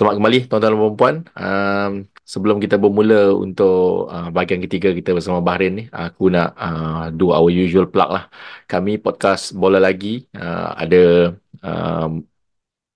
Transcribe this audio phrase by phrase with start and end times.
[0.00, 1.16] Selamat kembali tuan-tuan dan puan-puan.
[1.36, 1.92] Um,
[2.24, 7.36] sebelum kita bermula untuk uh, bahagian ketiga kita bersama Bahrain ni, aku nak uh, do
[7.36, 8.32] our usual plug lah.
[8.64, 12.24] Kami podcast Bola Lagi uh, ada um,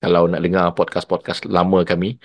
[0.01, 2.17] kalau nak dengar podcast-podcast lama kami,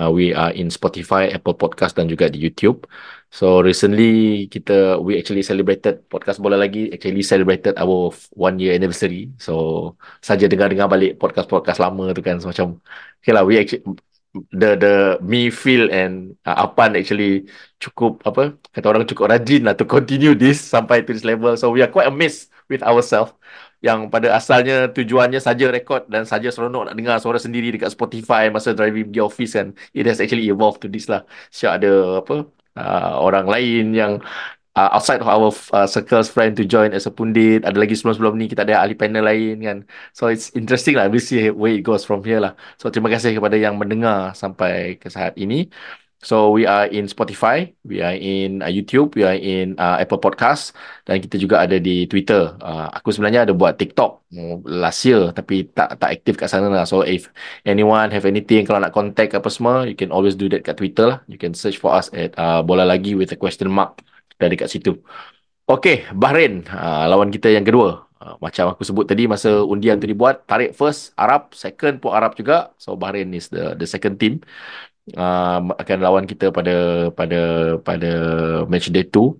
[0.00, 2.88] uh, we are in Spotify, Apple Podcast dan juga di YouTube.
[3.28, 9.28] So recently kita we actually celebrated podcast Bola Lagi actually celebrated our one year anniversary.
[9.36, 9.52] So
[10.24, 12.80] saja dengar-dengar balik podcast-podcast lama tu kan so, macam
[13.20, 13.84] okay lah we actually
[14.32, 17.44] the the me feel and uh, Apan actually
[17.76, 21.52] cukup apa kata orang cukup rajin lah to continue this sampai to this level.
[21.60, 23.36] So we are quite amazed with ourselves
[23.82, 28.46] yang pada asalnya tujuannya saja rekod dan saja seronok nak dengar suara sendiri dekat Spotify
[28.48, 29.74] masa driving di office kan.
[29.92, 31.26] It has actually evolved to this lah.
[31.50, 32.46] Siap ada apa
[32.78, 34.12] uh, orang lain yang
[34.76, 38.34] uh, outside of our uh, circles friend to join as a pundit ada lagi sebelum-sebelum
[38.40, 39.78] ni kita ada ahli panel lain kan
[40.16, 43.36] so it's interesting lah we see where it goes from here lah so terima kasih
[43.36, 45.68] kepada yang mendengar sampai ke saat ini
[46.22, 50.22] So we are in Spotify, we are in uh, YouTube, we are in uh, Apple
[50.22, 50.70] Podcast
[51.02, 52.54] dan kita juga ada di Twitter.
[52.62, 54.30] Uh, aku sebenarnya ada buat TikTok
[54.62, 56.86] last year tapi tak tak aktif kat sana lah.
[56.86, 57.26] So if
[57.66, 61.10] anyone have anything kalau nak contact apa semua, you can always do that kat Twitter
[61.10, 61.18] lah.
[61.26, 63.98] You can search for us at uh, Bola Lagi with a question mark
[64.40, 64.96] dari kat situ.
[65.68, 68.04] Okay, Bahrain uh, lawan kita yang kedua.
[68.22, 72.34] Uh, macam aku sebut tadi masa undian tu dibuat, tarik first Arab, second pun Arab
[72.38, 72.74] juga.
[72.78, 74.42] So Bahrain is the the second team.
[75.18, 77.40] Uh, akan lawan kita pada pada
[77.82, 78.12] pada
[78.70, 79.34] match day 2.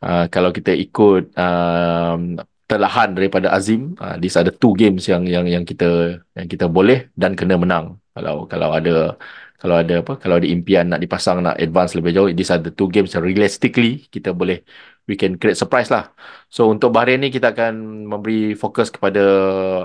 [0.00, 2.40] Uh, kalau kita ikut um,
[2.70, 7.10] terlahan daripada Azim, uh, are the two games yang yang yang kita yang kita boleh
[7.18, 7.98] dan kena menang.
[8.14, 9.18] Kalau kalau ada
[9.60, 12.72] kalau ada apa kalau ada impian nak dipasang nak advance lebih jauh these are the
[12.72, 14.64] two games yang realistically kita boleh
[15.10, 16.14] we can create surprise lah.
[16.46, 19.20] So untuk Bahrain ni kita akan memberi fokus kepada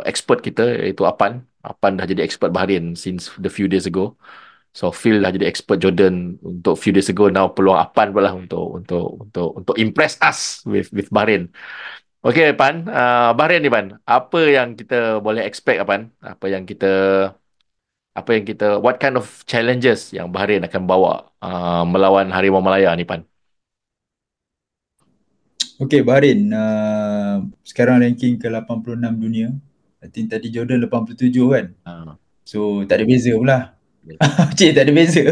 [0.06, 1.42] expert kita iaitu Apan.
[1.66, 4.14] Apan dah jadi expert Bahrain since the few days ago.
[4.76, 7.34] So Phil dah jadi expert Jordan untuk few days ago.
[7.34, 11.50] Now peluang Apan pula untuk untuk untuk untuk impress us with with Bahrain.
[12.26, 16.10] Okay Pan, uh, Bahrain ni Pan, apa yang kita boleh expect Pan?
[16.22, 16.90] Apa yang kita
[18.16, 22.96] apa yang kita what kind of challenges yang Bahrain akan bawa uh, melawan Harimau Malaya
[22.96, 23.28] ni Pan?
[25.76, 29.52] Okay Bahrain uh, sekarang ranking ke 86 dunia.
[30.00, 31.66] I think tadi Jordan 87 kan.
[31.84, 32.16] Uh.
[32.48, 33.76] So tak ada beza pula.
[34.58, 35.24] Cik tak ada beza.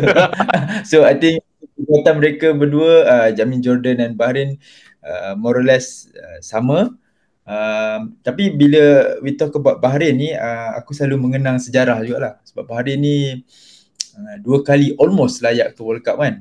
[0.91, 1.39] so I think
[1.79, 4.59] kekuatan mereka berdua uh, Jamin Jordan dan Bahrain
[5.07, 6.91] uh, more or less uh, sama.
[7.43, 12.39] Um, tapi bila we talk about Bahrain ni uh, aku selalu mengenang sejarah jugalah.
[12.47, 13.43] Sebab Bahrain ni
[14.15, 16.39] uh, dua kali almost layak ke World Cup kan?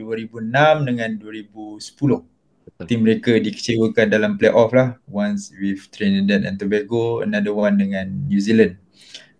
[0.00, 4.96] 2006 dengan 2010 tim mereka dikecewakan dalam playoff lah.
[5.04, 8.80] Once with Trinidad and Tobago another one dengan New Zealand.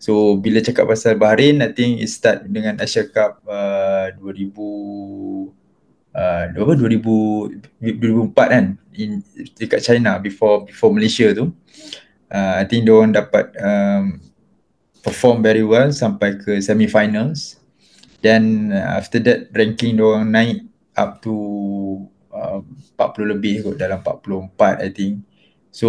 [0.00, 5.59] So bila cakap pasal Bahrain I think it start dengan Asia Cup uh, 2000
[6.14, 8.64] uh, apa 2000 2004 kan
[8.96, 9.22] in
[9.56, 11.50] dekat China before before Malaysia tu.
[12.30, 14.22] Uh, I think dia orang dapat um,
[15.02, 17.58] perform very well sampai ke semi finals
[18.22, 20.58] dan uh, after that ranking dia orang naik
[20.94, 21.34] up to
[22.30, 22.62] uh,
[22.94, 25.26] 40 lebih kot dalam 44 I think.
[25.74, 25.88] So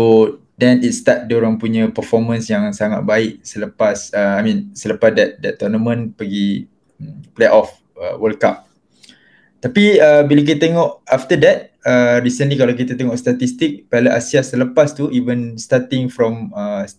[0.58, 5.14] then it start dia orang punya performance yang sangat baik selepas uh, I mean selepas
[5.14, 6.66] that that tournament pergi
[6.98, 8.71] hmm, playoff uh, World Cup
[9.62, 14.42] tapi uh, bila kita tengok after that, uh, recently kalau kita tengok statistik Piala Asia
[14.42, 16.90] selepas tu even starting from uh,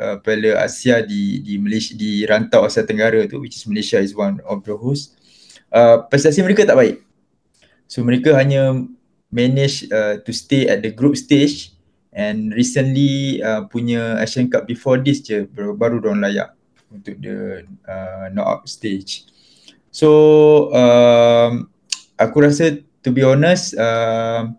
[0.00, 4.16] uh, Piala Asia di di Malaysia di rantau Asia Tenggara tu which is Malaysia is
[4.16, 5.20] one of the host.
[5.68, 6.96] Uh, prestasi mereka tak baik.
[7.84, 8.88] So mereka hanya
[9.28, 11.76] manage uh, to stay at the group stage
[12.16, 16.56] and recently uh, punya Asian Cup before this je baru baru diorang layak
[16.88, 19.28] untuk the uh, knockout stage.
[19.92, 20.08] So
[20.72, 21.68] um,
[22.18, 24.50] aku rasa to be honest uh,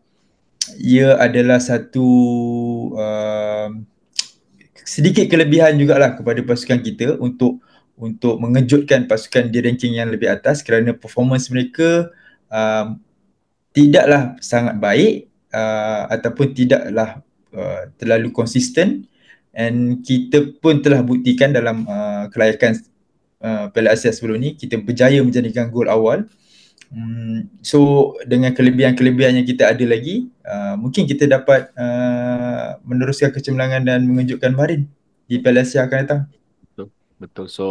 [0.79, 2.07] ia adalah satu
[2.95, 3.69] uh,
[4.87, 7.61] sedikit kelebihan jugalah kepada pasukan kita untuk
[7.99, 12.07] untuk mengejutkan pasukan di ranking yang lebih atas kerana performance mereka
[12.47, 12.97] um,
[13.75, 17.19] tidaklah sangat baik uh, ataupun tidaklah
[17.53, 19.05] uh, terlalu konsisten.
[19.51, 22.79] And kita pun telah buktikan dalam uh, kelayakan
[23.43, 26.23] uh, Piala Asia sebelum ni kita berjaya menjadikan gol awal
[26.89, 33.85] Hmm, so dengan kelebihan-kelebihan yang kita ada lagi, uh, mungkin kita dapat uh, meneruskan kecemerlangan
[33.85, 34.89] dan mengejutkan Bahrain
[35.29, 36.21] di Piala Asia akan datang.
[36.65, 36.87] Betul.
[37.21, 37.45] Betul.
[37.45, 37.65] So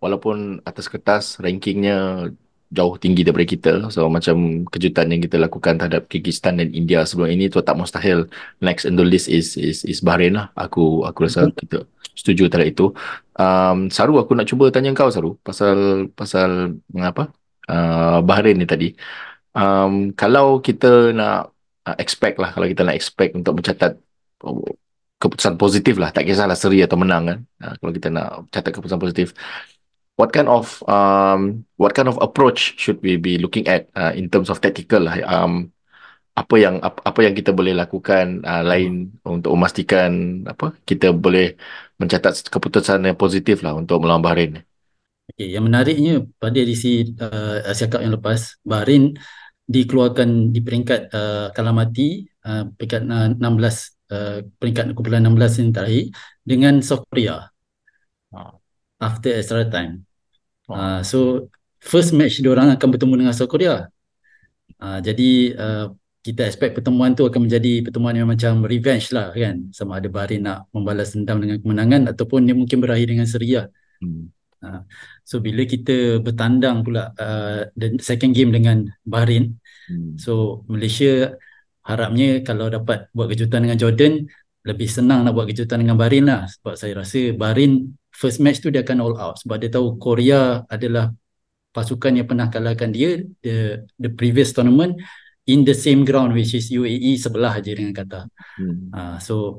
[0.00, 2.32] walaupun atas kertas rankingnya
[2.72, 3.72] jauh tinggi daripada kita.
[3.92, 8.32] So macam kejutan yang kita lakukan terhadap Kyrgyzstan dan India sebelum ini tu tak mustahil
[8.64, 10.48] next in the list is is is Bahrain lah.
[10.56, 11.84] Aku aku rasa kita
[12.16, 12.86] setuju terhadap itu.
[13.36, 17.28] Um, Saru aku nak cuba tanya kau Saru pasal pasal mengapa
[17.72, 18.88] uh, Bahrain ni tadi.
[19.52, 21.52] Um, kalau kita nak
[21.88, 23.92] uh, expect lah kalau kita nak expect untuk mencatat
[25.22, 28.98] keputusan positif lah tak kisahlah seri atau menang kan uh, kalau kita nak catat keputusan
[28.98, 29.28] positif
[30.16, 34.26] what kind of um, what kind of approach should we be looking at uh, in
[34.32, 35.68] terms of tactical lah um,
[36.32, 39.36] apa yang apa, apa yang kita boleh lakukan uh, lain hmm.
[39.36, 41.60] untuk memastikan apa kita boleh
[42.00, 44.64] mencatat keputusan yang positif lah untuk melawan Bahrain.
[45.30, 49.14] Okay, yang menariknya pada edisi uh, Asia Cup yang lepas Bahrain
[49.70, 55.70] dikeluarkan di peringkat uh, kalah mati uh, peringkat uh, 16 uh, peringkat kumpulan 16 yang
[55.70, 56.04] terakhir
[56.42, 57.48] dengan South Korea.
[58.34, 58.58] Oh.
[58.98, 60.02] After extra time.
[60.66, 61.48] Uh, so
[61.78, 63.86] first match dia orang akan bertemu dengan South Korea.
[64.82, 65.86] Uh, jadi uh,
[66.22, 69.70] kita expect pertemuan tu akan menjadi pertemuan yang macam revenge lah kan.
[69.70, 73.66] Sama ada Bahrain nak membalas dendam dengan kemenangan ataupun dia mungkin berakhir dengan seri lah.
[74.02, 74.30] Hmm.
[74.62, 74.86] Uh,
[75.26, 79.58] so bila kita bertandang pula uh, the second game dengan Bahrain.
[79.90, 80.14] Hmm.
[80.16, 81.34] So Malaysia
[81.82, 84.22] harapnya kalau dapat buat kejutan dengan Jordan
[84.62, 88.70] lebih senang nak buat kejutan dengan Bahrain lah sebab saya rasa Bahrain first match tu
[88.70, 91.10] dia akan all out sebab dia tahu Korea adalah
[91.74, 94.94] pasukan yang pernah kalahkan dia the the previous tournament
[95.50, 98.30] in the same ground which is UAE sebelah aja dengan kata.
[98.62, 98.94] Hmm.
[98.94, 99.58] Uh, so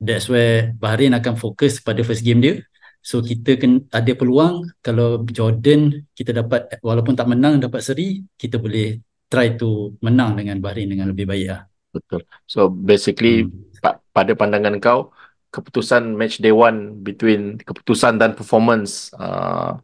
[0.00, 2.64] that's where Bahrain akan fokus pada first game dia.
[3.06, 8.58] So kita kan ada peluang kalau Jordan kita dapat walaupun tak menang dapat seri kita
[8.58, 8.98] boleh
[9.30, 11.62] try to menang dengan Bahrain dengan lebih baik lah.
[11.94, 12.26] Betul.
[12.50, 13.78] So basically hmm.
[13.78, 15.14] pa- pada pandangan kau
[15.54, 19.78] keputusan match day one between keputusan dan performance uh,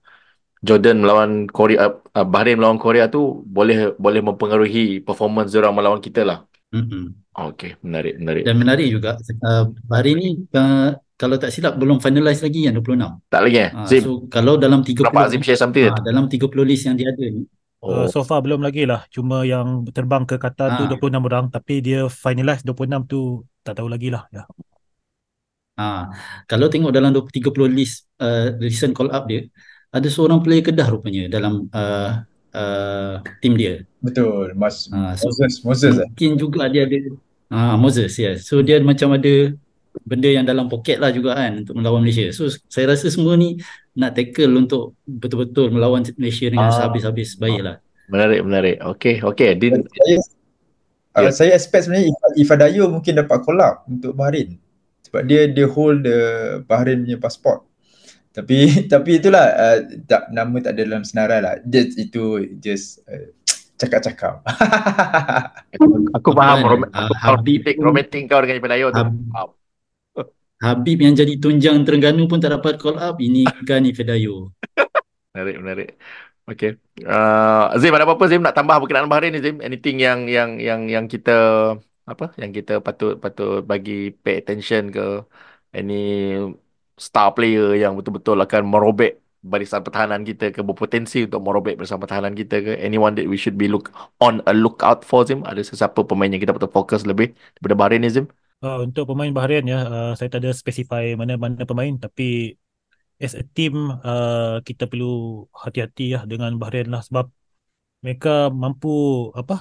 [0.58, 6.26] Jordan melawan Korea uh, Bahrain melawan Korea tu boleh boleh mempengaruhi performance dia melawan kita
[6.26, 6.42] lah.
[6.74, 7.04] Mm-hmm.
[7.32, 8.42] Okay, menarik, menarik.
[8.44, 9.14] Dan menarik juga
[9.46, 13.30] uh, Bahrain ni uh, kalau tak silap belum finalize lagi yang 26.
[13.30, 13.70] Tak lagi eh?
[13.70, 15.92] Uh, so kalau dalam 30 Berapa Zim share something?
[15.92, 17.44] Uh, dalam 30 list yang dia ada ni
[17.82, 18.06] Uh, oh.
[18.06, 19.02] so far belum lagi lah.
[19.10, 20.78] Cuma yang terbang ke Qatar ha.
[20.78, 21.50] tu 26 orang.
[21.50, 24.22] Tapi dia finalize 26 tu tak tahu lagi lah.
[24.30, 24.46] Ya.
[25.82, 26.14] Ha.
[26.46, 27.42] Kalau tengok dalam 30
[27.74, 29.50] list uh, recent call up dia,
[29.90, 32.22] ada seorang player Kedah rupanya dalam uh,
[32.54, 33.82] uh, tim dia.
[33.98, 34.54] Betul.
[34.54, 35.18] Mas, ha.
[35.18, 35.52] so, Moses.
[35.66, 36.06] Moses eh?
[36.06, 36.38] mungkin eh?
[36.38, 36.98] juga dia ada.
[37.52, 38.32] Ha, Moses, ya.
[38.32, 38.34] Yeah.
[38.38, 39.52] So dia macam ada
[40.00, 42.32] benda yang dalam poket lah juga kan untuk melawan Malaysia.
[42.32, 43.60] So saya rasa semua ni
[43.92, 46.74] nak tackle untuk betul-betul melawan Malaysia dengan ah.
[46.74, 47.76] sehabis-habis baiklah.
[48.08, 48.76] Menarik, menarik.
[48.82, 49.50] Okey, okey.
[49.56, 50.16] Din saya,
[51.16, 51.28] yeah.
[51.28, 54.56] uh, saya expect sebenarnya Ifadayo mungkin dapat collab untuk Bahrain.
[55.08, 56.18] Sebab dia dia hold the
[56.64, 57.64] Bahrain punya pasport.
[58.32, 59.78] Tapi tapi itulah uh,
[60.08, 61.54] tak nama tak ada dalam senarai lah.
[61.68, 63.28] Just, itu just uh,
[63.76, 64.40] cakap-cakap.
[65.76, 65.84] aku,
[66.16, 69.04] aku faham rom- uh, romantik romantik kau dengan Ifadayo tu.
[69.36, 69.61] Hab-
[70.62, 73.18] Habib yang jadi tunjang Terengganu pun tak dapat call up.
[73.18, 74.54] Ini kan Ifedayo.
[75.34, 75.88] menarik, menarik.
[76.46, 76.78] Okay.
[77.02, 79.58] Uh, Zim, ada apa-apa Zim nak tambah berkenaan Bahrain ni Zim?
[79.58, 81.32] Anything yang yang yang yang kita
[82.06, 82.34] apa?
[82.38, 85.26] Yang kita patut patut bagi pay attention ke
[85.74, 85.94] any
[86.98, 92.34] star player yang betul-betul akan merobek barisan pertahanan kita ke berpotensi untuk merobek barisan pertahanan
[92.40, 93.90] kita ke anyone that we should be look
[94.22, 97.98] on a lookout for Zim ada sesiapa pemain yang kita patut fokus lebih daripada Bahrain
[97.98, 98.30] ni Zim
[98.62, 102.22] Uh, untuk pemain Bahrain ya, uh, saya tak ada specify mana-mana pemain tapi
[103.24, 103.74] as a team
[104.06, 105.06] uh, kita perlu
[105.62, 107.26] hati-hati ya dengan Bahrain lah sebab
[108.02, 108.88] mereka mampu
[109.40, 109.54] apa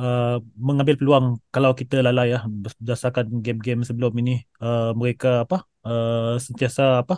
[0.00, 4.32] uh, mengambil peluang kalau kita lalai ya berdasarkan game-game sebelum ini
[4.64, 5.56] uh, mereka apa
[5.88, 7.14] uh, sentiasa apa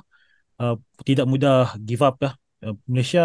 [0.63, 0.75] uh,
[1.07, 1.55] tidak mudah
[1.87, 2.31] give up ya.
[2.67, 3.23] Uh, Malaysia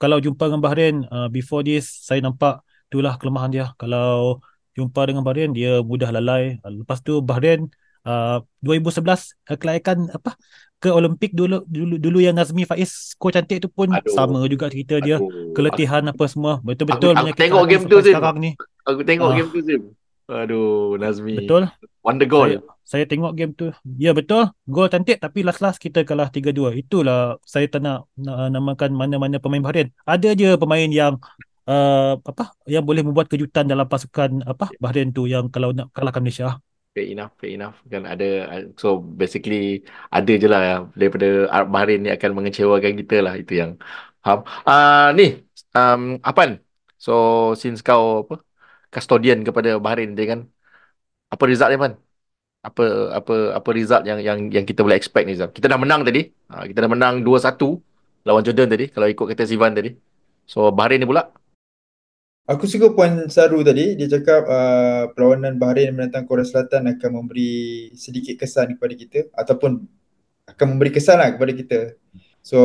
[0.00, 4.40] kalau jumpa dengan Bahrain uh, before this saya nampak itulah kelemahan dia kalau
[4.80, 6.56] jumpa dengan Bahrain dia mudah lalai.
[6.64, 7.68] Lepas tu Bahrain
[8.08, 10.36] uh, 2011 kelayakan apa
[10.80, 14.72] ke Olimpik dulu dulu dulu yang Nazmi Faiz skor cantik tu pun aduh, sama juga
[14.72, 15.20] cerita dia.
[15.20, 16.52] Aduh, keletihan aku, apa semua.
[16.64, 18.16] Betul-betul aku, aku tengok game tu Zim.
[18.40, 18.50] ni.
[18.88, 19.82] aku tengok uh, game tu Zim.
[20.30, 21.44] Aduh Nazmi.
[21.44, 21.68] Betul.
[22.00, 22.48] Wonder goal.
[22.48, 23.68] Saya, saya tengok game tu.
[24.00, 24.48] Ya betul.
[24.64, 29.60] Gol cantik tapi last-last kita kalah 3-2 itulah saya tak nak, nak namakan mana-mana pemain
[29.60, 31.20] Bahrain ada je pemain yang
[31.70, 36.22] uh, apa yang boleh membuat kejutan dalam pasukan apa Bahrain tu yang kalau nak kalahkan
[36.24, 36.58] Malaysia.
[36.90, 37.76] Fair enough, fair enough.
[37.86, 38.26] Kan ada
[38.74, 43.70] so basically ada je lah daripada Bahrain ni akan mengecewakan kita lah itu yang
[44.24, 44.42] faham.
[44.66, 45.24] Uh, ni
[45.78, 46.58] um, Apan.
[46.98, 47.12] So
[47.60, 48.34] since kau apa
[48.90, 50.40] custodian kepada Bahrain dia kan.
[51.30, 51.94] Apa result dia Pan?
[52.66, 52.82] Apa
[53.18, 55.54] apa apa result yang yang yang kita boleh expect ni Zam?
[55.54, 56.26] Kita dah menang tadi.
[56.50, 57.78] Ha, kita dah menang 2-1
[58.26, 59.94] lawan Jordan tadi kalau ikut kata Sivan tadi.
[60.50, 61.30] So Bahrain ni pula
[62.48, 67.92] Aku suka poin Saru tadi, dia cakap uh, perlawanan Bahrain menentang Korea Selatan akan memberi
[67.94, 69.84] sedikit kesan kepada kita ataupun
[70.50, 71.80] akan memberi kesan lah kepada kita.
[72.40, 72.58] So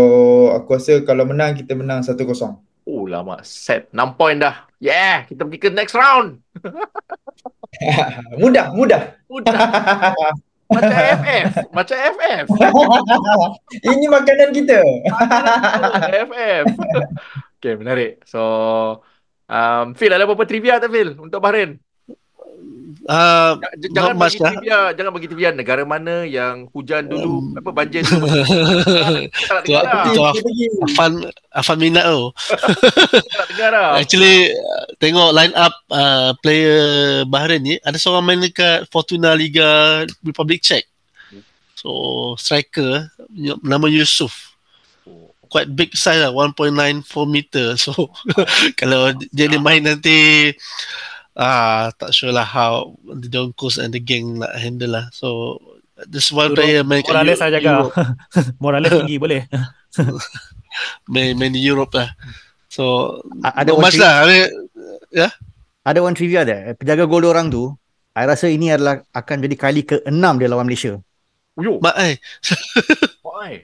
[0.55, 2.17] aku rasa kalau menang kita menang 1-0.
[2.85, 4.65] Oh lama set 6 point dah.
[4.77, 6.41] Yeah, kita pergi ke next round.
[8.41, 9.17] mudah, mudah.
[9.25, 9.53] Mudah.
[10.65, 12.45] Macam FF, macam FF.
[13.89, 14.79] Ini makanan kita.
[16.29, 16.65] FF.
[17.57, 18.21] okay, menarik.
[18.25, 18.41] So
[19.45, 21.77] Um, Phil, ada apa-apa trivia tak Phil untuk Bahrain?
[23.05, 23.61] Uh,
[23.93, 24.57] jangan bagi lah.
[24.57, 28.25] trivia, jangan bagi trivia negara mana yang hujan dulu, um, apa banjir dulu.
[29.29, 30.03] tak dengar lah.
[30.09, 30.21] Itu
[30.89, 31.11] Afan,
[31.53, 32.33] Afan minat tu.
[33.37, 34.01] tak dengar lah.
[34.01, 34.57] Actually,
[34.97, 40.89] tengok line up uh, player Bahrain ni, ada seorang main dekat Fortuna Liga Republic Czech.
[41.77, 43.13] So, striker,
[43.61, 44.54] nama Yusuf
[45.55, 47.95] quite big size lah 1.94 meter so
[48.79, 50.51] kalau dia ni main nanti
[51.31, 55.55] ah tak sure lah how the Donkos and the gang nak handle lah so
[56.11, 57.87] this one Dulu, player main Morales saya jaga
[58.63, 59.47] Morales tinggi boleh
[61.15, 62.11] main, main di Europe lah
[62.67, 64.51] so ada one much lah ya
[65.15, 65.31] yeah?
[65.87, 67.71] ada one trivia dia penjaga gol orang tu
[68.11, 70.99] saya rasa ini adalah akan jadi kali ke-6 dia lawan Malaysia
[71.55, 71.79] Yo.
[71.79, 72.19] Mak eh.
[73.23, 73.63] Why?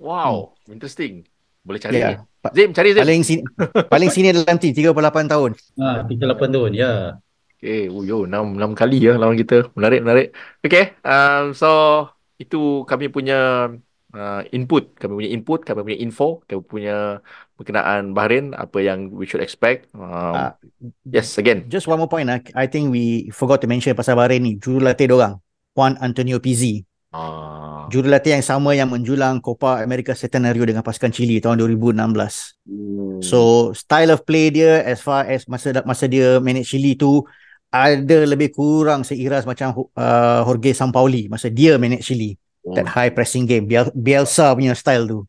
[0.00, 0.80] Wow, hmm.
[0.80, 1.28] interesting.
[1.60, 2.24] Boleh cari yeah.
[2.24, 2.56] ni.
[2.56, 3.04] Zim, cari Zim.
[3.04, 3.42] Paling sini
[3.92, 5.50] paling sini dalam team 38 tahun.
[5.76, 7.20] Ha, 38 tahun, ya.
[7.60, 9.68] Okay, oh yo, 6 6 kali ya lawan kita.
[9.76, 10.26] Menarik, menarik.
[10.64, 11.68] Okay, um, so
[12.40, 13.68] itu kami punya
[14.16, 16.96] uh, input, kami punya input, kami punya info, kami punya
[17.60, 19.92] berkenaan Bahrain, apa yang we should expect.
[19.92, 20.50] Um, uh,
[21.04, 21.68] yes, again.
[21.68, 22.32] Just one more point.
[22.32, 24.56] Uh, I think we forgot to mention pasal Bahrain ni.
[24.56, 25.36] Jurulatih orang.
[25.76, 26.88] Juan Antonio Pizzi.
[27.10, 27.90] Uh.
[27.90, 31.98] Jurulatih yang sama yang menjulang Copa America Centenario dengan pasukan Chile tahun 2016.
[32.70, 33.18] Hmm.
[33.18, 37.26] So style of play dia as far as masa masa dia manage Chile tu
[37.70, 42.38] ada lebih kurang seiras macam uh, Jorge Sampaoli masa dia manage Chile.
[42.62, 42.78] Oh.
[42.78, 43.66] That high pressing game.
[43.66, 45.20] Biel, Bielsa punya style tu.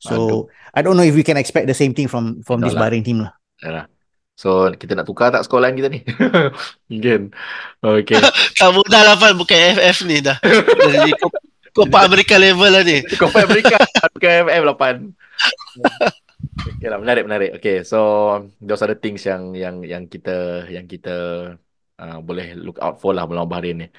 [0.00, 0.42] So Aduh.
[0.76, 3.24] I don't know if we can expect the same thing from from this Bahrain team
[3.24, 3.32] lah.
[3.64, 3.88] Yalah.
[4.40, 6.00] So kita nak tukar tak sekolah kita ni?
[6.88, 7.28] Mungkin.
[7.84, 8.16] Okay.
[8.56, 9.36] tak mudah lah Fan.
[9.36, 10.40] Bukan FF ni dah.
[10.88, 11.12] Jadi
[11.76, 13.04] Copa America level lah ni.
[13.20, 13.76] Copa America.
[14.16, 15.12] Bukan FF 8.
[16.80, 16.98] Okay lah.
[17.04, 17.50] Menarik, menarik.
[17.60, 17.84] Okay.
[17.84, 18.00] So
[18.64, 21.16] those are the things yang yang yang kita yang kita
[22.00, 23.92] uh, boleh look out for lah melawan Bahrain ni.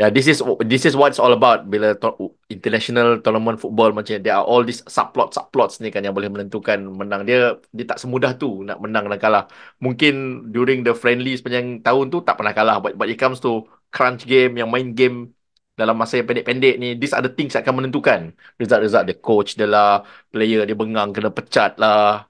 [0.00, 0.40] Yeah, this is
[0.72, 1.68] this is what it's all about.
[1.68, 6.16] Bila to- international tournament football macam there are all these subplot subplots ni kan yang
[6.16, 7.28] boleh menentukan menang.
[7.28, 9.44] Dia dia tak semudah tu nak menang dan kalah.
[9.84, 10.12] Mungkin
[10.54, 12.76] during the friendly sepanjang tahun tu tak pernah kalah.
[12.80, 15.36] But, but it comes to crunch game yang main game
[15.76, 18.32] dalam masa yang pendek-pendek ni these are the things akan menentukan.
[18.60, 22.24] Result-result the coach dia lah player dia bengang kena pecat lah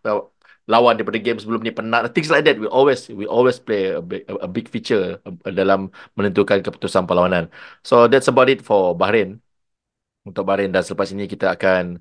[0.71, 2.57] lawan daripada game sebelum ni penat things like that.
[2.63, 7.51] We always we always play a big, a big feature dalam menentukan keputusan perlawanan.
[7.83, 9.43] So that's about it for Bahrain.
[10.23, 11.99] Untuk Bahrain dan selepas ini kita akan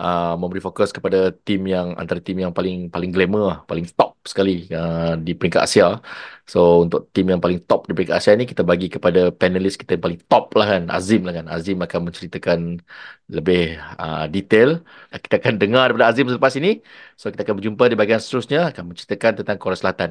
[0.00, 4.16] uh, memberi fokus kepada tim yang antara tim yang paling paling glamour lah, paling top
[4.24, 6.00] sekali uh, di peringkat Asia.
[6.48, 9.94] So untuk tim yang paling top di peringkat Asia ni kita bagi kepada panelis kita
[10.00, 11.46] yang paling top lah kan Azim lah kan.
[11.52, 12.80] Azim akan menceritakan
[13.28, 14.80] lebih uh, detail.
[15.12, 16.80] Kita akan dengar daripada Azim selepas ini.
[17.20, 20.10] So kita akan berjumpa di bahagian seterusnya akan menceritakan tentang Korea Selatan.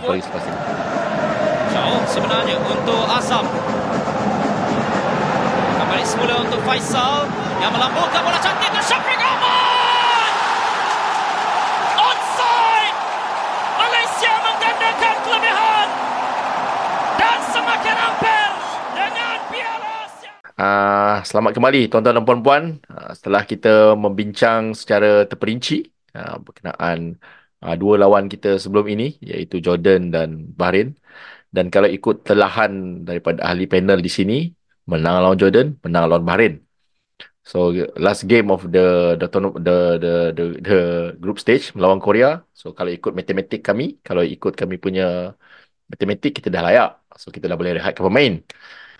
[0.00, 0.58] Selepas ini.
[1.74, 3.44] Jauh sebenarnya untuk Azam.
[5.76, 7.28] Kembali semula untuk Faisal
[7.60, 8.55] yang melambungkan bola cantik
[20.56, 22.64] Uh, selamat kembali tuan-tuan dan puan-puan.
[22.88, 27.20] Uh, setelah kita membincang secara terperinci uh, berkenaan
[27.60, 30.96] uh, dua lawan kita sebelum ini iaitu Jordan dan Bahrain.
[31.52, 34.48] Dan kalau ikut telahan daripada ahli panel di sini
[34.88, 36.54] menang lawan Jordan menang lawan Bahrain.
[37.44, 40.78] So last game of the the the the the, the
[41.20, 42.40] group stage melawan Korea.
[42.56, 45.36] So kalau ikut matematik kami kalau ikut kami punya
[45.92, 46.90] matematik kita dah layak.
[47.20, 48.40] So kita dah boleh rehatkan pemain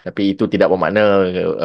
[0.07, 1.01] tapi itu tidak bermakna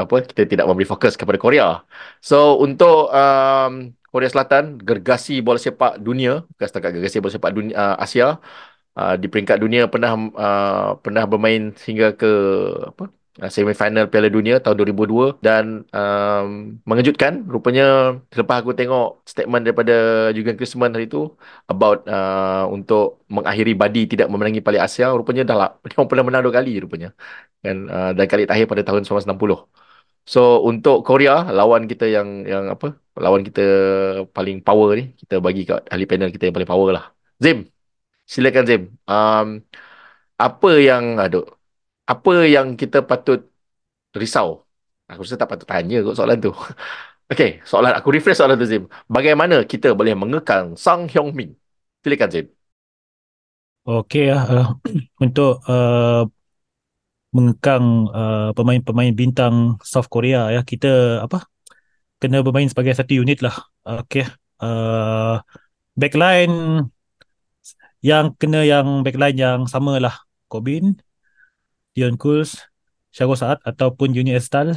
[0.01, 1.85] apa kita tidak memberi fokus kepada Korea.
[2.29, 3.73] So untuk um,
[4.11, 8.27] Korea Selatan gergasi bola sepak dunia, bukan setakat gergasi bola sepak dunia uh, Asia
[8.97, 12.31] uh, di peringkat dunia pernah uh, pernah bermain hingga ke
[12.91, 13.03] apa
[13.49, 17.33] semifinal Piala Dunia tahun 2002 dan um, mengejutkan.
[17.49, 19.93] Rupanya selepas aku tengok statement daripada
[20.35, 21.33] Jurgen Klinsmann hari itu
[21.71, 26.43] about uh, untuk mengakhiri Badi tidak memenangi Piala Asia rupanya dah lah dia pernah menang
[26.45, 27.09] dua kali rupanya.
[27.63, 29.33] Kan uh, dan kali terakhir pada tahun 1960
[30.33, 32.93] so untuk Korea lawan kita yang yang apa?
[33.17, 33.61] Lawan kita
[34.35, 37.05] paling power ni kita bagi kat ahli panel kita yang paling power lah.
[37.43, 37.57] Zim
[38.33, 38.81] silakan Zim.
[39.09, 39.47] Um,
[40.45, 41.45] apa yang aduh
[42.11, 43.39] apa yang kita patut
[44.21, 44.49] risau?
[45.09, 46.51] Aku rasa tak patut tanya kot soalan tu.
[47.31, 48.83] Okey, soalan aku refresh soalan tu Zim.
[49.15, 51.49] Bagaimana kita boleh mengekang Sang Hyong Min?
[52.03, 52.45] Silakan Zim.
[53.87, 54.67] Okey ya, uh,
[55.25, 56.27] untuk uh,
[57.35, 61.47] mengekang uh, pemain-pemain bintang South Korea ya, kita apa?
[62.21, 63.55] Kena bermain sebagai satu unit lah.
[63.87, 64.27] Okey.
[64.61, 65.41] Uh,
[65.97, 66.85] backline
[68.05, 70.15] yang kena yang backline yang sama lah.
[70.51, 70.99] Kobin,
[71.91, 72.57] Dion Kools,
[73.11, 74.75] Syarul Saad ataupun Junior Estal.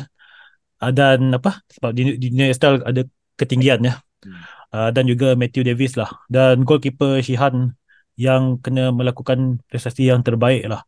[0.83, 1.63] Uh, dan apa?
[1.71, 3.07] Sebab Junior Estal ada
[3.39, 3.95] ketinggian ya.
[4.25, 4.41] Hmm.
[4.73, 6.11] uh, dan juga Matthew Davis lah.
[6.27, 7.77] Dan goalkeeper Shihan
[8.15, 10.83] yang kena melakukan prestasi yang terbaik lah.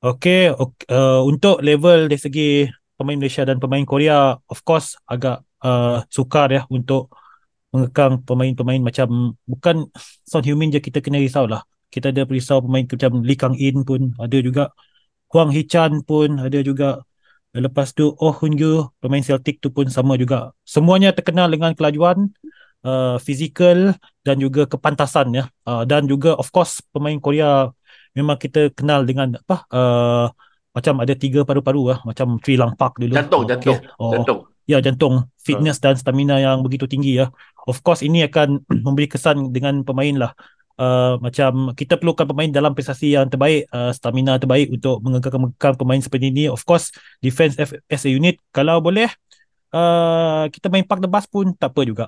[0.00, 2.48] Okay, okay uh, untuk level dari segi
[2.96, 7.12] pemain Malaysia dan pemain Korea of course agak uh, sukar ya untuk
[7.70, 9.86] mengekang pemain-pemain macam bukan
[10.26, 11.62] Son Heung-min je kita kena risau lah.
[11.92, 14.74] Kita ada risau pemain macam Lee Kang-in pun ada juga
[15.30, 17.06] Huang Hichan pun ada juga.
[17.50, 18.54] Lepas tu Oh Hun
[19.02, 20.54] pemain Celtic tu pun sama juga.
[20.62, 22.30] Semuanya terkenal dengan kelajuan,
[22.86, 25.44] uh, fizikal dan juga kepantasan ya.
[25.66, 27.70] Uh, dan juga of course pemain Korea
[28.14, 30.26] memang kita kenal dengan apa uh,
[30.70, 33.14] macam ada tiga paru-paru lah macam Sri Lang Park dulu.
[33.14, 33.50] Jantung, okay.
[33.58, 33.78] jantung.
[33.98, 34.40] Oh, jantung.
[34.70, 35.90] Ya jantung, fitness uh.
[35.90, 37.34] dan stamina yang begitu tinggi ya.
[37.66, 40.32] Of course ini akan memberi kesan dengan pemain lah
[40.80, 46.00] uh, macam kita perlukan pemain dalam prestasi yang terbaik, uh, stamina terbaik untuk mengekang pemain
[46.00, 46.48] seperti ini.
[46.48, 46.90] Of course,
[47.20, 49.12] defense as a unit kalau boleh
[49.76, 52.06] uh, kita main park the bus pun tak apa juga.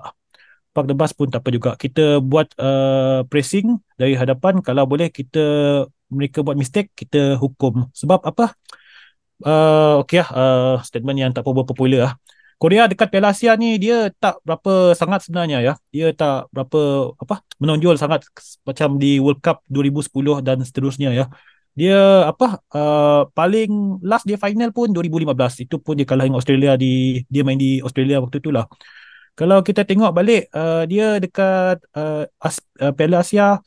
[0.72, 1.70] Park the bus pun tak apa juga.
[1.76, 5.44] Kita buat uh, pressing dari hadapan kalau boleh kita
[6.08, 7.92] mereka buat mistake kita hukum.
[7.92, 8.56] Sebab apa?
[9.42, 12.14] Uh, okay lah, uh, statement yang tak apa popular lah.
[12.62, 15.75] Korea dekat Piala Asia ni dia tak berapa sangat sebenarnya ya.
[15.94, 18.22] Dia tak berapa apa menonjol sangat
[18.68, 21.25] macam di World Cup 2010 dan seterusnya ya.
[21.75, 25.66] Dia apa uh, paling last dia final pun 2015.
[25.66, 28.70] Itu pun dia kalah dengan Australia di dia main di Australia waktu itulah.
[29.35, 33.59] Kalau kita tengok balik uh, dia dekat uh, As, uh, Piala Asia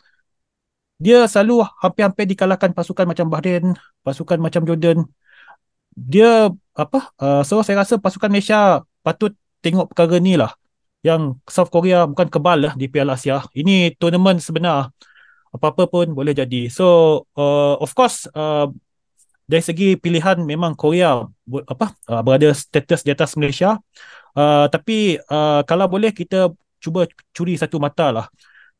[1.03, 3.75] dia selalu hampir-hampir dikalahkan pasukan macam Bahrain,
[4.07, 5.03] pasukan macam Jordan.
[5.95, 9.31] Dia apa uh, so saya rasa pasukan Malaysia patut
[9.63, 10.51] tengok perkara ni lah.
[11.01, 13.41] Yang South Korea bukan kebal lah di Piala Asia.
[13.55, 14.91] Ini tournament sebenar.
[15.55, 16.67] Apa-apa pun boleh jadi.
[16.67, 18.67] So uh, of course uh,
[19.45, 21.23] dari segi pilihan memang Korea
[21.69, 23.79] apa uh, berada status di atas Malaysia.
[24.35, 26.51] Uh, tapi uh, kalau boleh kita
[26.83, 28.27] cuba curi satu mata lah.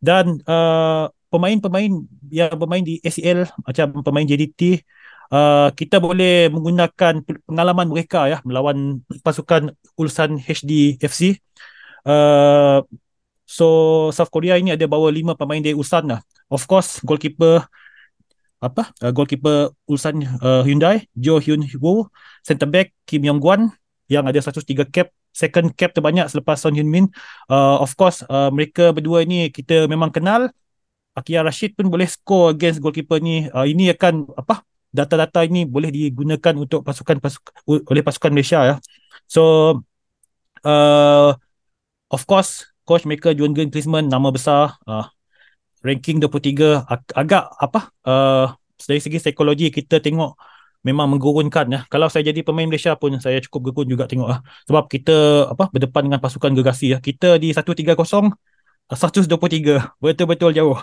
[0.02, 1.92] Dan uh, pemain-pemain
[2.28, 4.84] yang bermain di ACL macam pemain JDT
[5.32, 11.40] uh, kita boleh menggunakan pengalaman mereka ya melawan pasukan Ulsan HD FC.
[12.06, 12.86] Uh,
[13.46, 13.68] so
[14.14, 16.22] South Korea ini ada bawa lima pemain dari Ulsan lah.
[16.52, 17.66] Of course goalkeeper
[18.62, 22.10] apa uh, goalkeeper Ulsan uh, Hyundai Jo Hyun Woo,
[22.42, 23.70] center back Kim Yong Gwan
[24.10, 27.06] yang ada 103 cap second cap terbanyak selepas Son Hyun Min.
[27.52, 30.50] Uh, of course uh, mereka berdua ini kita memang kenal.
[31.16, 33.48] Akia Rashid pun boleh score against goalkeeper ni.
[33.52, 34.64] Uh, ini akan apa
[34.96, 37.54] data-data ini boleh digunakan untuk pasukan pasukan
[37.92, 38.76] oleh pasukan Malaysia ya.
[39.28, 39.42] So
[40.64, 41.30] uh,
[42.16, 45.06] of course coach mereka Jurgen Klinsmann nama besar uh,
[45.86, 48.48] ranking 23 ag- agak apa uh,
[48.88, 50.36] dari segi psikologi kita tengok
[50.86, 51.80] memang menggurunkan ya.
[51.90, 54.40] Kalau saya jadi pemain Malaysia pun saya cukup gerun juga tengok lah.
[54.70, 56.98] Sebab kita apa berdepan dengan pasukan gergasi ya.
[57.02, 58.30] Kita di 130
[58.86, 60.78] 123 betul-betul jauh.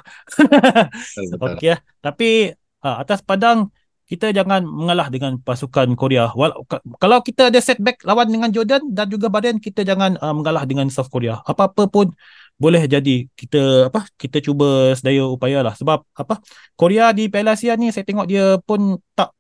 [1.47, 1.77] Okey ya.
[2.03, 2.51] Tapi
[2.83, 3.71] uh, atas padang
[4.13, 6.29] kita jangan mengalah dengan pasukan Korea.
[6.37, 6.53] Wal-
[7.01, 10.87] kalau kita ada setback lawan dengan Jordan dan juga Bahrain, kita jangan uh, mengalah dengan
[10.93, 11.41] South Korea.
[11.49, 12.13] Apa-apa pun
[12.61, 16.39] boleh jadi kita apa kita cuba sedaya upaya lah sebab apa
[16.79, 19.33] Korea di Piala Asia ni saya tengok dia pun tak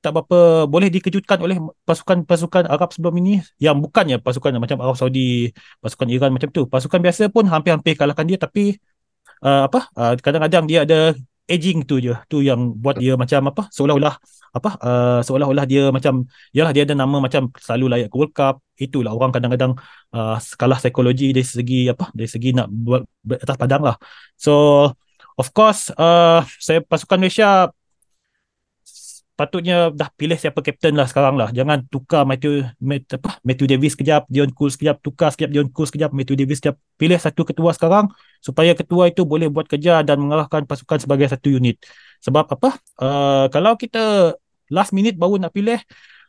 [0.00, 5.50] tak berapa boleh dikejutkan oleh pasukan-pasukan Arab sebelum ini yang bukannya pasukan macam Arab Saudi,
[5.82, 6.62] pasukan Iran macam tu.
[6.70, 8.78] Pasukan biasa pun hampir-hampir kalahkan dia tapi
[9.42, 10.98] uh, apa uh, kadang-kadang dia ada
[11.46, 12.12] aging tu je.
[12.30, 13.62] Tu yang buat dia macam apa?
[13.70, 14.14] Seolah-olah
[14.54, 14.70] apa?
[14.82, 18.54] Uh, seolah-olah dia macam yalah dia ada nama macam selalu layak ke World Cup.
[18.76, 19.72] Itulah orang kadang-kadang
[20.12, 22.10] uh, kalah psikologi dari segi apa?
[22.12, 23.02] Dari segi nak buat
[23.42, 23.96] atas padang lah.
[24.36, 24.52] So
[25.38, 27.70] of course uh, saya pasukan Malaysia
[29.36, 31.52] patutnya dah pilih siapa kapten lah sekarang lah.
[31.52, 35.86] Jangan tukar Matthew, Matthew, apa, Matthew Davis sekejap, Dion Cool sekejap, tukar sekejap Dion Cool
[35.86, 36.76] sekejap, Matthew Davis sekejap.
[36.96, 38.08] Pilih satu ketua sekarang
[38.40, 41.76] supaya ketua itu boleh buat kerja dan mengarahkan pasukan sebagai satu unit.
[42.24, 42.80] Sebab apa?
[42.96, 44.34] Uh, kalau kita
[44.72, 45.78] last minute baru nak pilih,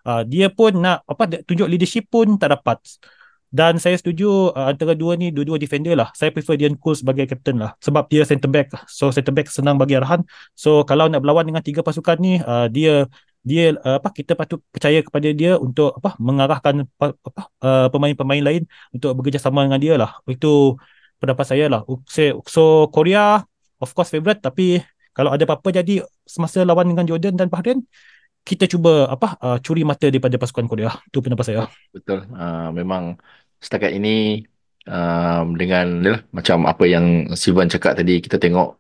[0.04, 2.84] uh, dia pun nak apa tunjuk leadership pun tak dapat.
[3.48, 6.12] Dan saya setuju uh, antara dua ni dua-dua defender lah.
[6.12, 7.72] Saya prefer Dion Cole sebagai captain lah.
[7.80, 8.76] Sebab dia center back.
[8.92, 10.28] So center back senang bagi arahan.
[10.52, 13.08] So kalau nak berlawan dengan tiga pasukan ni uh, dia
[13.48, 17.16] dia uh, apa kita patut percaya kepada dia untuk apa mengarahkan apa
[17.64, 20.20] uh, pemain-pemain lain untuk bekerjasama dengan dia lah.
[20.28, 20.76] Itu
[21.24, 21.88] pendapat saya lah.
[22.52, 23.48] So Korea
[23.80, 24.84] of course favorite tapi
[25.16, 27.82] kalau ada apa-apa jadi semasa lawan dengan Jordan dan Bahrain
[28.48, 30.96] kita cuba apa uh, curi mata daripada pasukan Korea.
[31.12, 31.68] Itu pendapat saya.
[31.92, 32.24] Betul.
[32.32, 33.20] Uh, memang
[33.60, 34.48] setakat ini
[34.88, 38.80] um, dengan yalah, macam apa yang Sivan cakap tadi kita tengok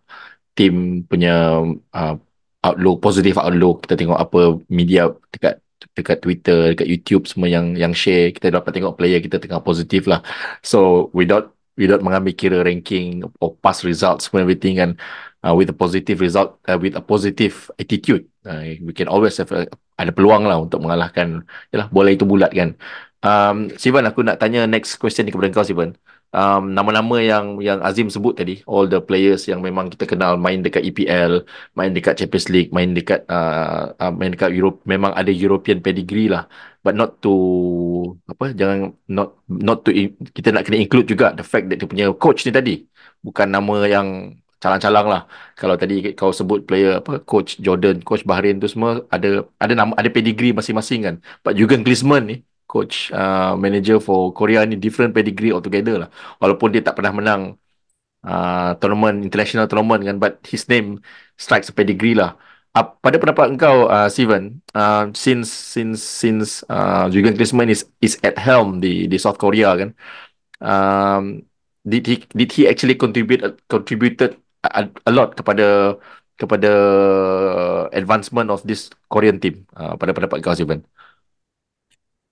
[0.55, 1.61] tim punya
[1.93, 2.15] uh,
[2.63, 4.39] outlook positif outlook kita tengok apa
[4.71, 5.61] media dekat
[5.93, 10.09] dekat Twitter dekat YouTube semua yang yang share kita dapat tengok player kita tengah positif
[10.09, 10.25] lah
[10.65, 14.97] so without without mengambil kira ranking or past results and everything kan
[15.45, 18.25] uh, with a positive result uh, with a positive attitude.
[18.43, 21.45] Uh, we can always have a, ada peluang lah untuk mengalahkan.
[21.71, 22.73] Yalah bola itu bulat kan.
[23.21, 25.97] Um, Sivan aku nak tanya next question ni kepada kau Sivan
[26.33, 30.59] um, nama-nama yang yang Azim sebut tadi all the players yang memang kita kenal main
[30.65, 31.43] dekat EPL
[31.77, 36.27] main dekat Champions League main dekat uh, uh, main dekat Europe memang ada European pedigree
[36.31, 36.47] lah
[36.83, 37.31] but not to
[38.31, 39.91] apa jangan not not to
[40.35, 42.87] kita nak kena include juga the fact that dia punya coach ni tadi
[43.25, 44.07] bukan nama yang
[44.61, 45.21] calang-calang lah.
[45.59, 49.93] Kalau tadi kau sebut player apa coach Jordan, coach Bahrain tu semua ada ada nama
[49.99, 51.15] ada pedigree masing-masing kan.
[51.43, 52.35] But Jurgen Klinsmann ni
[52.67, 56.09] coach uh, manager for Korea ni different pedigree altogether lah.
[56.43, 57.41] Walaupun dia tak pernah menang
[58.27, 60.99] uh, tournament international tournament kan but his name
[61.39, 62.35] strikes a pedigree lah.
[62.77, 68.19] Uh, pada pendapat engkau uh, Steven uh, since since since uh, Jurgen Klinsmann is is
[68.21, 69.97] at helm di di South Korea kan
[70.61, 71.41] um,
[71.87, 75.97] did he did he actually contribute contributed a, a lot kepada
[76.37, 76.71] kepada
[77.97, 80.85] advancement of this Korean team uh, pada pendapat kau Sivan?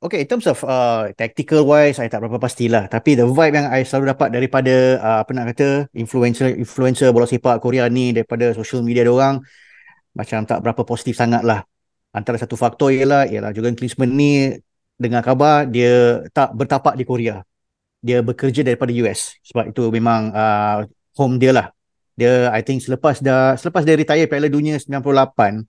[0.05, 2.85] Okay, in terms of uh, tactical wise, saya tak berapa pastilah.
[2.85, 7.25] Tapi the vibe yang saya selalu dapat daripada uh, apa nak kata influencer influencer bola
[7.25, 9.41] sepak Korea ni daripada social media orang
[10.13, 11.65] macam tak berapa positif sangat lah.
[12.13, 14.53] Antara satu faktor ialah ialah Jurgen Klinsmann ni
[15.01, 17.41] dengar khabar dia tak bertapak di Korea.
[18.05, 20.85] Dia bekerja daripada US sebab itu memang uh,
[21.17, 21.73] home dia lah
[22.15, 25.65] dia I think selepas dah selepas dia retire Piala Dunia 98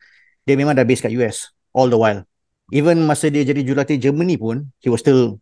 [0.46, 2.22] dia memang dah base kat US all the while
[2.72, 5.38] even masa dia jadi jurulatih Germany pun he was still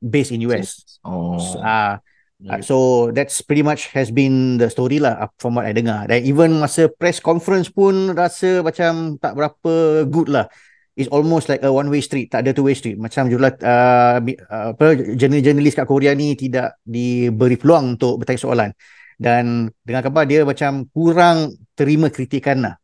[0.00, 1.96] based in US oh so, uh,
[2.48, 2.76] uh, so
[3.16, 6.88] that's pretty much has been the story lah from what I dengar dan even masa
[6.92, 10.48] press conference pun rasa macam tak berapa good lah
[10.96, 12.96] It's almost like a one way street, tak ada two way street.
[12.96, 14.16] Macam jurulat uh,
[14.48, 18.70] apa jurnalis kat Korea ni tidak diberi peluang untuk bertanya soalan
[19.16, 22.74] dan dengan khabar dia macam kurang terima kritikan lah.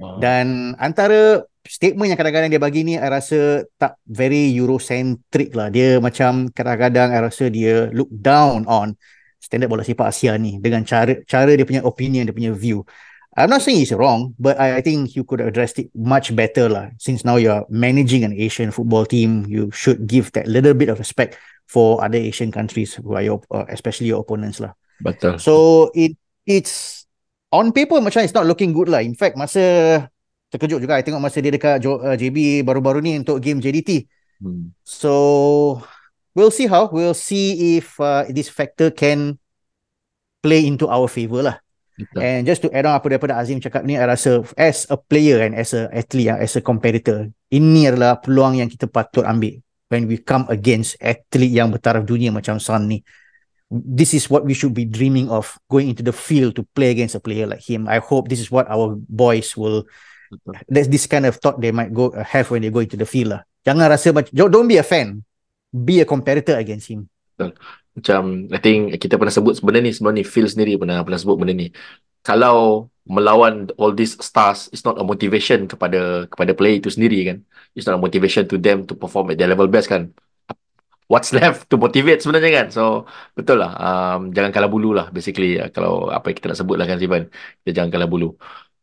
[0.00, 0.20] Wow.
[0.20, 3.40] Dan antara statement yang kadang-kadang dia bagi ni, saya rasa
[3.80, 5.72] tak very Eurocentric lah.
[5.72, 8.92] Dia macam kadang-kadang saya rasa dia look down on
[9.40, 12.84] standard bola sepak Asia ni dengan cara cara dia punya opinion, dia punya view.
[13.34, 16.70] I'm not saying it's wrong, but I, I think you could address it much better
[16.70, 16.94] lah.
[17.02, 21.02] Since now you're managing an Asian football team, you should give that little bit of
[21.02, 21.34] respect
[21.66, 24.78] for other Asian countries, who are your, uh, especially your opponents lah.
[25.02, 25.42] Betul.
[25.42, 26.14] So it
[26.46, 27.04] it's
[27.50, 29.02] on paper macam it's not looking good lah.
[29.02, 30.06] In fact masa
[30.54, 34.06] terkejut juga I tengok masa dia dekat uh, JB baru-baru ni untuk game JDT.
[34.38, 34.70] Hmm.
[34.86, 35.12] So
[36.38, 39.42] we'll see how we'll see if uh, this factor can
[40.38, 41.56] play into our favor lah.
[41.94, 42.18] Betul.
[42.22, 45.42] And just to add on apa daripada Azim cakap ni, I rasa as a player
[45.42, 49.58] and as a athlete, as a competitor, ini adalah peluang yang kita patut ambil
[49.90, 53.02] when we come against athlete yang bertaraf dunia macam Son ni
[53.74, 57.14] this is what we should be dreaming of going into the field to play against
[57.14, 57.88] a player like him.
[57.88, 59.84] I hope this is what our boys will.
[60.66, 63.08] There's this kind of thought they might go uh, have when they go into the
[63.08, 63.42] field lah.
[63.64, 65.24] Jangan rasa macam don't be a fan,
[65.72, 67.08] be a competitor against him.
[67.94, 71.36] Macam I think kita pernah sebut sebenarnya ni sebenarnya ni Phil sendiri pernah pernah sebut
[71.38, 71.70] benda ni.
[72.24, 77.38] Kalau melawan all these stars it's not a motivation kepada kepada player itu sendiri kan.
[77.78, 80.10] It's not a motivation to them to perform at their level best kan?
[81.06, 82.66] What's left to motivate sebenarnya kan?
[82.74, 83.06] So
[83.38, 83.72] betul lah.
[83.78, 85.62] Um, jangan kalah bulu lah basically.
[85.62, 87.30] Uh, kalau apa yang kita nak sebut lah kan Sivan
[87.62, 88.34] kita jangan kalah bulu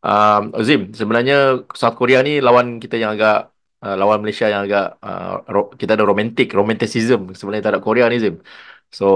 [0.06, 3.50] um, Azim sebenarnya South Korea ni lawan kita yang agak
[3.86, 8.18] uh, lawan Malaysia yang agak uh, ro- kita ada romantic romanticism sebenarnya terhadap Korea ni
[8.22, 8.36] Azim
[8.92, 9.08] so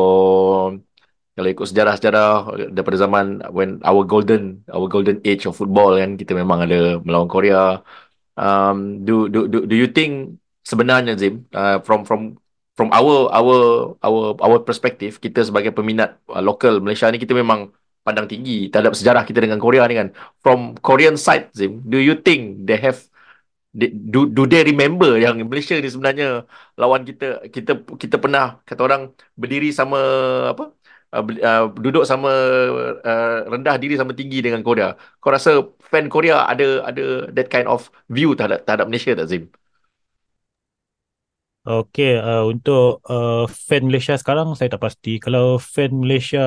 [1.35, 2.27] kalau ikut sejarah-sejarah
[2.71, 7.27] daripada zaman when our golden our golden age of football kan kita memang ada melawan
[7.27, 7.83] Korea.
[8.39, 12.39] Um, do, do do do you think sebenarnya Zim uh, from from
[12.79, 13.57] from our our
[13.99, 18.93] our our perspective kita sebagai peminat uh, lokal Malaysia ni kita memang pandang tinggi terhadap
[18.99, 20.07] sejarah kita dengan Korea ni kan.
[20.43, 22.99] From Korean side Zim do you think they have
[24.13, 26.47] do do they remember yang Malaysia ni sebenarnya
[26.79, 29.01] lawan kita kita kita pernah kata orang
[29.35, 29.99] berdiri sama
[30.55, 30.71] apa
[31.15, 32.31] uh, uh, duduk sama
[33.03, 34.95] uh, rendah diri sama tinggi dengan Korea?
[35.19, 35.51] Kau rasa
[35.91, 39.43] fan Korea ada ada that kind of view terhadap terhadap Malaysia tak Zim?
[41.65, 45.17] Okey, uh, untuk uh, fan Malaysia sekarang saya tak pasti.
[45.17, 46.45] Kalau fan Malaysia,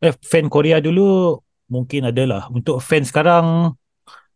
[0.00, 1.36] eh fan Korea dulu
[1.70, 2.48] mungkin adalah.
[2.50, 3.76] Untuk fan sekarang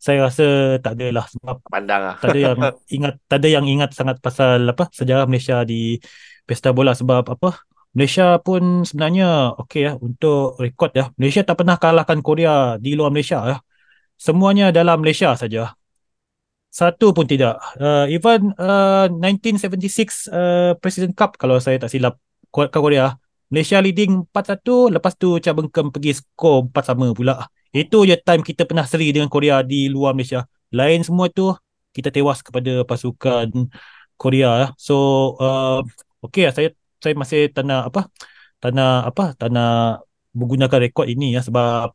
[0.04, 2.16] saya rasa tak ada lah sebab pandang lah.
[2.20, 2.58] tak ada yang
[3.00, 5.96] ingat tak ada yang ingat sangat pasal apa sejarah Malaysia di
[6.44, 7.64] pesta bola sebab apa
[7.96, 13.08] Malaysia pun sebenarnya okey ya untuk rekod ya Malaysia tak pernah kalahkan Korea di luar
[13.08, 13.56] Malaysia ya
[14.20, 15.72] semuanya dalam Malaysia saja
[16.74, 17.54] satu pun tidak.
[17.78, 22.18] Uh, even uh, 1976 uh, President Cup kalau saya tak silap
[22.50, 23.14] Korea.
[23.54, 27.46] Malaysia leading 4-1 lepas tu Cabengkem pergi skor 4 sama pula.
[27.70, 30.42] Itu je time kita pernah seri dengan Korea di luar Malaysia.
[30.74, 31.54] Lain semua tu
[31.94, 33.46] kita tewas kepada pasukan
[34.18, 34.74] Korea.
[34.74, 34.94] So
[35.38, 35.86] uh,
[36.18, 38.10] okay saya saya masih tak nak apa
[38.58, 40.02] tak nak apa tak nak
[40.34, 41.94] menggunakan rekod ini ya sebab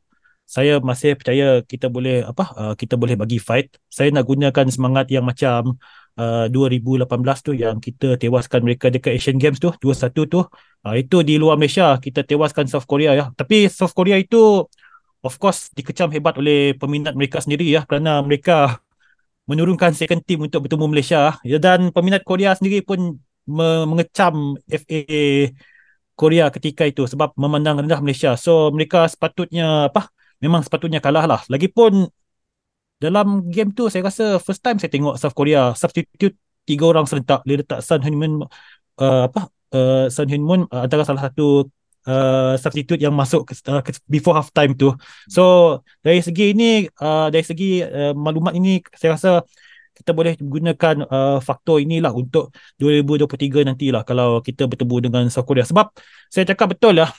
[0.56, 5.06] saya masih percaya kita boleh apa uh, kita boleh bagi fight saya nak gunakan semangat
[5.14, 5.76] yang macam
[6.20, 7.08] uh, 2018
[7.48, 10.40] tu yang kita tewaskan mereka dekat Asian Games tu 21 tu.
[10.86, 11.96] Uh, itu di luar Malaysia.
[11.98, 13.26] Kita tewaskan South Korea ya.
[13.40, 14.68] Tapi South Korea itu
[15.24, 17.88] of course dikecam hebat oleh peminat mereka sendiri ya.
[17.88, 18.84] Kerana mereka
[19.50, 21.58] menurunkan second team untuk bertemu Malaysia ya.
[21.58, 25.02] Dan peminat Korea sendiri pun me- mengecam FA
[26.20, 28.36] Korea ketika itu sebab memandang rendah Malaysia.
[28.36, 30.12] So mereka sepatutnya apa
[30.44, 31.42] memang sepatutnya kalah lah.
[31.48, 32.12] Lagipun
[33.00, 36.36] dalam game tu saya rasa first time saya tengok South Korea substitute
[36.68, 38.44] tiga orang serentak dia letak Sun Hyun
[39.00, 41.72] uh, apa uh, Sun Hyun Moon uh, antara salah satu
[42.04, 43.82] uh, substitute yang masuk ke, uh,
[44.12, 44.92] before half time tu.
[45.32, 45.44] So
[46.04, 49.30] dari segi ini uh, dari segi uh, maklumat ini saya rasa
[49.96, 55.68] kita boleh gunakan uh, faktor inilah untuk 2023 nantilah kalau kita bertemu dengan South Korea
[55.68, 55.92] sebab
[56.32, 57.12] saya cakap betul lah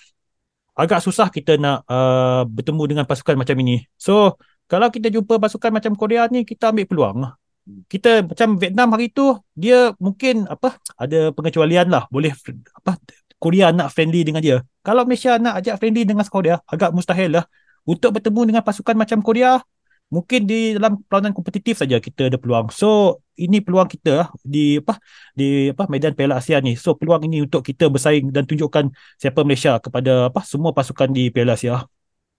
[0.80, 3.84] agak susah kita nak uh, bertemu dengan pasukan macam ini.
[4.00, 7.18] So, kalau kita jumpa pasukan macam Korea ni, kita ambil peluang.
[7.90, 12.06] Kita macam Vietnam hari tu, dia mungkin apa ada pengecualian lah.
[12.06, 12.30] Boleh
[12.78, 13.02] apa
[13.42, 14.62] Korea nak friendly dengan dia.
[14.86, 17.44] Kalau Malaysia nak ajak friendly dengan Korea, agak mustahil lah.
[17.82, 19.58] Untuk bertemu dengan pasukan macam Korea,
[20.14, 22.70] mungkin di dalam perlawanan kompetitif saja kita ada peluang.
[22.70, 25.02] So ini peluang kita di apa
[25.34, 26.78] di apa medan Piala Asia ni.
[26.78, 31.34] So peluang ini untuk kita bersaing dan tunjukkan siapa Malaysia kepada apa semua pasukan di
[31.34, 31.82] Piala Asia.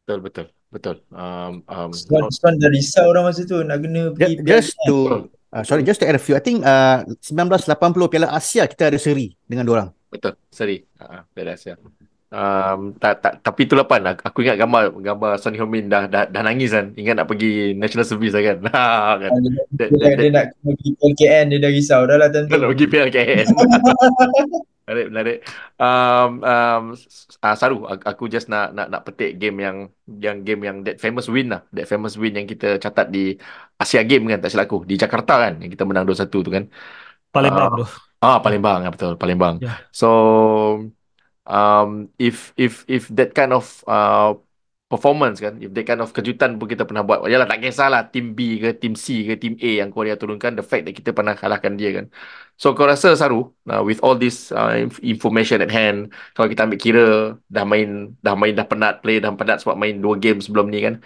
[0.08, 1.04] Betul betul betul.
[1.12, 5.64] Um um Swan, Swan dah risau orang masa tu nak kena pergi just to uh,
[5.68, 6.34] sorry just to add a few.
[6.34, 9.90] I think uh, 1980 Piala Asia kita ada seri dengan dua orang.
[10.10, 10.82] Betul, seri.
[10.98, 11.76] Uh, Piala Asia.
[12.32, 14.08] Um, tak, tak, tapi itulah pan.
[14.08, 16.96] Aku ingat gambar gambar Son Heung-min dah, dah dah nangis kan.
[16.96, 18.58] Ingat nak pergi national service lah kan?
[18.72, 19.32] Ha, kan?
[19.76, 22.02] Dia, dia, dia, dia, nak pergi PLKN dia dah risau.
[22.08, 22.56] Dah lah tentu.
[22.56, 23.46] Nak pergi PLKN
[24.92, 25.38] menarik menarik.
[25.80, 26.84] Um, um,
[27.40, 31.32] uh, Saru aku just nak nak nak petik game yang yang game yang that famous
[31.32, 31.64] win lah.
[31.72, 33.40] That famous win yang kita catat di
[33.80, 34.84] Asia Game kan tak silap aku.
[34.84, 36.68] Di Jakarta kan yang kita menang 2-1 tu kan.
[37.32, 37.86] Palembang uh, tu.
[38.20, 38.80] ah Palembang.
[38.84, 39.56] Ya, betul Palembang.
[39.64, 39.80] Yeah.
[39.96, 40.10] so
[41.52, 44.32] um, if if if that kind of uh,
[44.92, 48.36] performance kan if that kind of kejutan pun kita pernah buat yalah tak kisahlah team
[48.36, 51.32] B ke team C ke team A yang Korea turunkan the fact that kita pernah
[51.36, 52.06] kalahkan dia kan.
[52.60, 56.80] So kau rasa Saru uh, with all this uh, information at hand kalau kita ambil
[56.80, 57.06] kira
[57.48, 60.84] dah main dah main dah penat play dah penat sebab main dua game sebelum ni
[60.84, 61.00] kan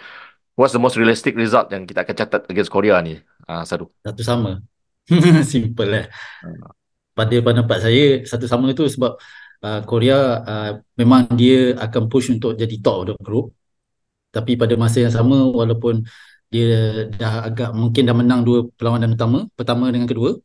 [0.58, 3.22] what's the most realistic result yang kita akan catat against Korea ni?
[3.46, 4.62] Uh, Saru satu sama.
[5.46, 6.06] Simple lah.
[6.42, 6.74] Uh.
[7.16, 9.16] pada pendapat saya satu sama tu sebab
[9.64, 13.46] uh, Korea uh, memang dia akan push untuk jadi top of the group.
[14.34, 16.04] Tapi pada masa yang sama walaupun
[16.52, 20.38] dia dah agak mungkin dah menang dua perlawanan utama pertama dengan kedua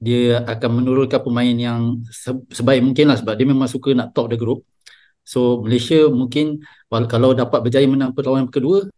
[0.00, 2.00] dia akan menurunkan pemain yang
[2.48, 4.64] sebaik mungkin lah sebab dia memang suka nak top the group.
[5.20, 8.88] So Malaysia mungkin kalau dapat berjaya menang perlawanan kedua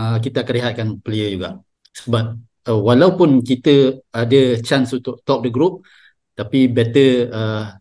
[0.00, 1.60] uh, kita akan rehatkan player juga.
[1.92, 2.24] Sebab
[2.72, 5.84] uh, walaupun kita ada chance untuk top the group
[6.32, 7.76] tapi better uh,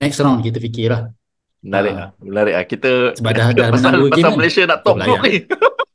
[0.00, 1.12] next round kita fikirlah.
[1.60, 2.08] Menarik lah.
[2.16, 2.64] Uh, menarik lah.
[2.64, 4.38] Kita sebab dah, dah pasal, pasal kan?
[4.40, 5.44] Malaysia nak top group ni.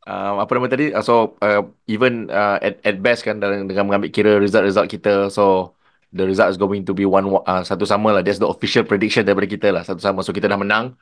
[0.05, 0.85] Uh, apa nama tadi?
[0.93, 5.33] Uh, so uh, even uh, at, at best kan dengan, dengan mengambil kira result-result kita.
[5.33, 5.73] So
[6.13, 8.21] the result is going to be one uh, satu sama lah.
[8.21, 9.81] That's the official prediction daripada kita lah.
[9.81, 10.21] Satu sama.
[10.21, 10.93] So kita dah menang.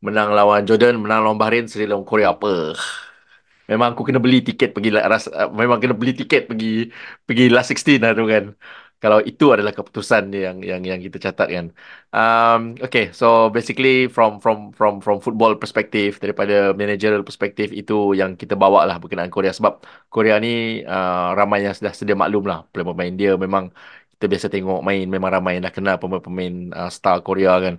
[0.00, 2.72] Menang lawan Jordan, menang lawan Bahrain, seri lawan Korea apa.
[3.70, 6.88] memang aku kena beli tiket pergi ras, uh, memang kena beli tiket pergi
[7.26, 8.54] pergi last 16 lah tu kan
[9.02, 11.72] kalau itu adalah keputusan yang yang yang kita catatkan.
[12.16, 18.40] Um, okay, so basically from from from from football perspektif daripada managerial perspektif itu yang
[18.40, 22.64] kita bawa lah berkenaan Korea sebab Korea ni uh, ramai yang sudah sedia maklum lah
[22.72, 23.68] pemain-pemain dia memang
[24.16, 27.74] kita biasa tengok main memang ramai yang dah kenal pemain-pemain uh, star Korea kan.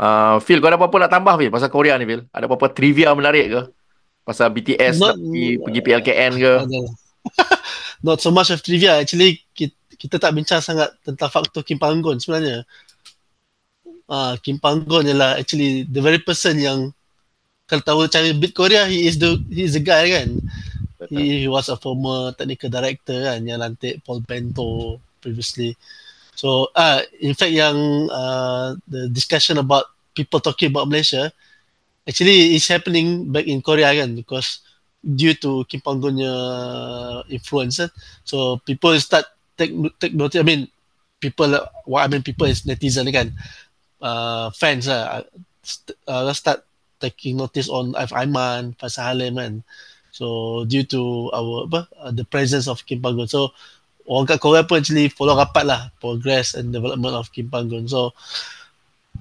[0.00, 2.24] Uh, Phil, kau ada apa-apa nak tambah Phil pasal Korea ni Phil?
[2.32, 3.60] Ada apa-apa trivia menarik ke?
[4.24, 6.52] Pasal BTS Not, nak pergi, pergi PLKN ke?
[8.06, 8.98] Not so much of trivia.
[8.98, 9.41] Actually,
[10.02, 12.66] kita, tak bincang sangat tentang faktor Kim Panggon sebenarnya.
[14.10, 16.90] Uh, Kim Panggon ialah actually the very person yang
[17.70, 20.36] kalau tahu cara beat Korea, he is the he is the guy kan.
[21.08, 25.78] He, he was a former technical director kan yang lantik Paul Bento previously.
[26.36, 31.32] So uh, in fact yang uh, the discussion about people talking about Malaysia
[32.04, 34.60] actually is happening back in Korea kan because
[35.00, 36.32] due to Kim Panggonnya
[37.32, 37.82] influence.
[37.82, 37.90] Eh.
[38.22, 40.40] So people start take take notice.
[40.40, 40.68] I mean,
[41.20, 41.52] people
[41.86, 43.32] what I mean people is netizen kan,
[44.02, 45.22] uh, fans lah.
[46.06, 46.66] Uh, start
[46.98, 48.14] taking notice on F.
[48.14, 49.54] Aiman, Faisal Halim kan.
[50.14, 53.26] So due to our apa, uh, the presence of Kim Panggon.
[53.26, 53.54] So
[54.06, 57.86] orang kat Korea pun actually follow rapat lah progress and development of Kim Panggon.
[57.90, 58.14] So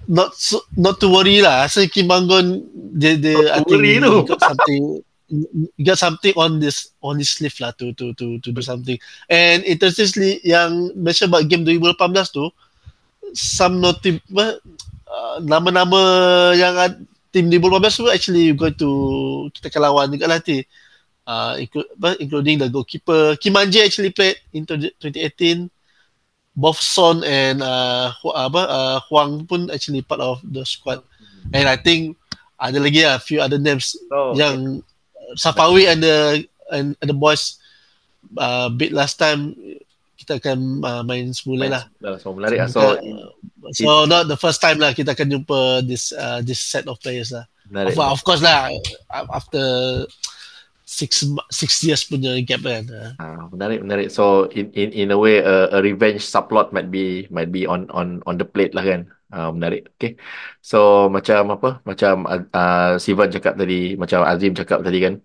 [0.10, 1.66] not so, not to worry lah.
[1.70, 2.66] So Kim Panggon
[2.98, 5.06] dia dia I think got something
[5.80, 9.00] got something on this on this sleeve lah to to to to do something.
[9.32, 12.52] And interestingly yang mention about game 2018 tu
[13.32, 14.60] some notable
[15.08, 16.02] uh, nama-nama
[16.56, 16.76] yang
[17.32, 18.90] tim 2018 tu actually going to
[19.56, 20.64] kita akan lawan juga lah nanti.
[21.22, 21.86] Uh, include,
[22.18, 25.70] including the goalkeeper Kim Manje actually played in 2018
[26.58, 31.06] both Son and uh, apa uh, Huang pun actually part of the squad
[31.54, 32.18] and I think
[32.58, 34.82] ada lagi lah few other names oh, yang
[35.36, 37.60] Safawi and the and, and the boys
[38.38, 39.56] uh, beat last time
[40.22, 41.84] kita akan uh, main semula lah.
[42.22, 42.70] So menarik lah.
[42.70, 43.34] So, uh,
[43.74, 47.34] so not the first time lah kita akan jumpa this uh, this set of players
[47.34, 47.50] lah.
[47.66, 47.98] Menarik.
[47.98, 48.70] Of, of course lah
[49.10, 50.06] after
[50.92, 52.84] six six years punya gap kan.
[53.16, 54.12] Ah, menarik menarik.
[54.12, 57.88] So in in in a way a, a revenge subplot might be might be on
[57.96, 59.08] on on the plate lah kan.
[59.32, 59.88] Uh, menarik.
[59.96, 60.20] Okay.
[60.60, 61.80] So macam apa?
[61.88, 65.16] Macam uh, Sivan cakap tadi, macam Azim cakap tadi kan.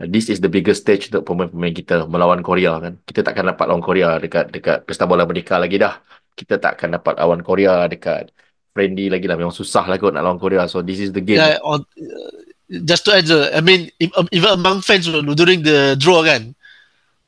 [0.00, 2.98] This is the biggest stage untuk pemain-pemain kita melawan Korea kan.
[3.04, 6.00] Kita takkan dapat lawan Korea dekat dekat Pesta Bola Merdeka lagi dah.
[6.34, 8.32] Kita takkan dapat lawan Korea dekat
[8.72, 9.36] friendly lagi lah.
[9.36, 10.64] Memang susah lah kot nak lawan Korea.
[10.66, 11.38] So this is the game.
[11.38, 16.54] Yeah, on, uh, just to add, I mean, even among fans during the draw kan,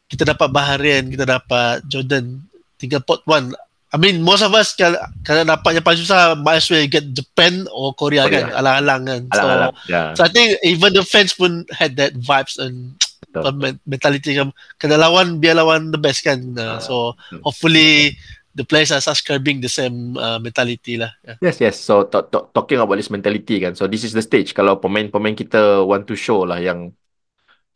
[0.07, 2.47] kita dapat Bahrain, kita dapat Jordan,
[2.79, 3.57] tinggal pot one
[3.95, 7.07] I mean most of us kalau, kalau dapat yang paling susah might as well get
[7.15, 9.75] Japan or Korea, kan alang-alang kan so, alang-alang.
[9.89, 10.11] Yeah.
[10.13, 12.99] so I think even the fans pun had that vibes and
[13.31, 13.79] Betul.
[13.87, 18.17] mentality kan kena lawan biar lawan the best kan uh, so hopefully
[18.57, 21.37] the players are subscribing the same uh, mentality lah yeah.
[21.45, 21.77] yes yes.
[21.77, 23.77] So to- to- talking about this mentality kan.
[23.77, 24.57] So this is the stage.
[24.57, 26.97] Kalau pemain-pemain kita want to show lah yang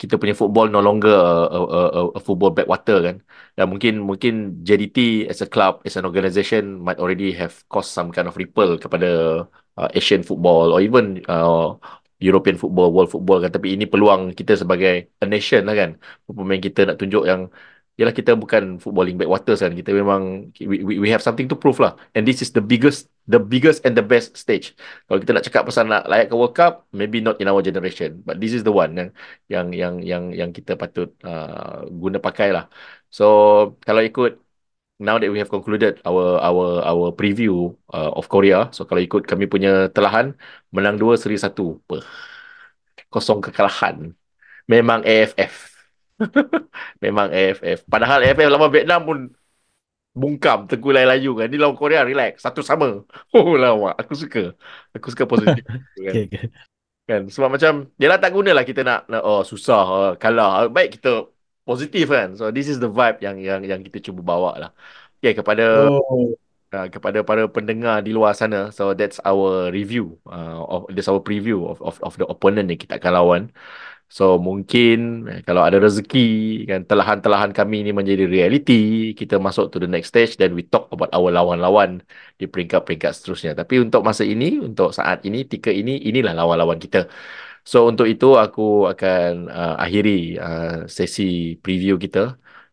[0.00, 3.16] kita punya football no longer a, a, a, a football backwater kan.
[3.52, 8.08] Dan mungkin mungkin JDT as a club as an organisation might already have caused some
[8.08, 9.44] kind of ripple kepada
[9.76, 11.76] uh, Asian football or even uh,
[12.16, 13.52] European football world football kan.
[13.52, 15.90] Tapi ini peluang kita sebagai a nation lah kan.
[16.24, 17.52] Pemain kita nak tunjuk yang
[17.98, 19.72] Yalah kita bukan footballing backwaters kan.
[19.76, 21.98] Kita memang we, we, have something to prove lah.
[22.16, 24.72] And this is the biggest the biggest and the best stage.
[25.04, 28.24] Kalau kita nak cakap pasal nak layak ke World Cup, maybe not in our generation,
[28.24, 29.10] but this is the one yang
[29.52, 32.72] yang yang yang yang kita patut uh, guna pakai lah.
[33.12, 33.24] So
[33.84, 34.40] kalau ikut
[35.00, 39.28] now that we have concluded our our our preview uh, of Korea, so kalau ikut
[39.28, 40.32] kami punya telahan
[40.72, 41.78] menang dua seri satu,
[43.12, 44.14] kosong kekalahan.
[44.70, 45.69] Memang AFF.
[47.04, 47.84] Memang AFF.
[47.88, 49.18] Padahal AFF lawan Vietnam pun
[50.12, 51.48] bungkam tergulai layu kan.
[51.48, 52.44] Ni lawan Korea relax.
[52.44, 53.02] Satu sama.
[53.36, 53.96] Oh lawak.
[54.00, 54.52] Aku suka.
[54.96, 55.64] Aku suka positif.
[55.70, 55.80] kan?
[55.96, 56.46] okay, okay.
[57.06, 57.22] kan?
[57.30, 60.68] Sebab macam lah tak gunalah kita nak, nak oh susah uh, kalah.
[60.68, 61.30] Baik kita
[61.64, 62.34] positif kan.
[62.34, 64.70] So this is the vibe yang yang yang kita cuba bawa lah.
[65.20, 66.34] Okay kepada oh.
[66.70, 68.70] Uh, kepada para pendengar di luar sana.
[68.70, 72.78] So that's our review uh, of that's our preview of of of the opponent yang
[72.78, 73.42] kita akan lawan.
[74.16, 74.94] So mungkin
[75.30, 76.18] eh, kalau ada rezeki
[76.70, 78.72] kan telahan-telahan kami ini menjadi reality,
[79.20, 81.90] kita masuk to the next stage dan we talk about our lawan-lawan
[82.40, 83.52] di peringkat-peringkat seterusnya.
[83.60, 86.98] Tapi untuk masa ini, untuk saat ini, tika ini, inilah lawan-lawan kita.
[87.70, 90.10] So untuk itu aku akan uh, akhiri
[90.42, 91.22] uh, sesi
[91.62, 92.18] preview kita.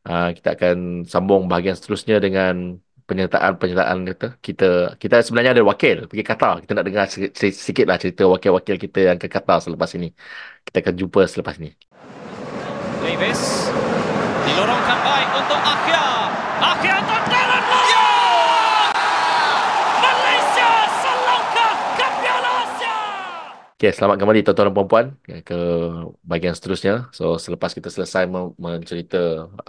[0.09, 0.77] Uh, kita akan
[1.11, 2.53] sambung bahagian seterusnya dengan
[3.07, 4.27] penyertaan-penyertaan kita.
[4.43, 6.59] Kita kita sebenarnya ada wakil pergi Qatar.
[6.61, 10.11] Kita nak dengar sikit, lah cerita wakil-wakil kita yang ke Qatar selepas ini.
[10.67, 11.71] Kita akan jumpa selepas ini.
[12.99, 13.71] Davis
[14.43, 16.05] dilorongkan baik untuk Akhia.
[16.59, 18.91] Akhia untuk Darren Loh.
[20.03, 22.99] Malaysia selangkah ke Piala Asia.
[23.77, 25.05] Okay, selamat kembali tuan-tuan dan puan-puan
[25.47, 25.53] ke
[26.29, 26.93] bahagian seterusnya.
[27.17, 28.23] So, selepas kita selesai
[28.65, 29.17] mencerita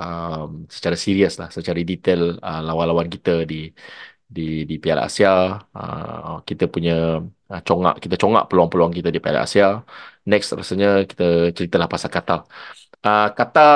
[0.01, 3.69] um, secara serius lah, secara detail uh, lawan-lawan kita di
[4.37, 4.41] di
[4.71, 5.29] di Piala Asia,
[5.77, 6.93] uh, kita punya
[7.53, 9.65] uh, congak, kita congak peluang-peluang kita di Piala Asia.
[10.31, 11.25] Next rasanya kita
[11.57, 12.39] ceritalah pasal Qatar.
[13.05, 13.69] Uh, Qatar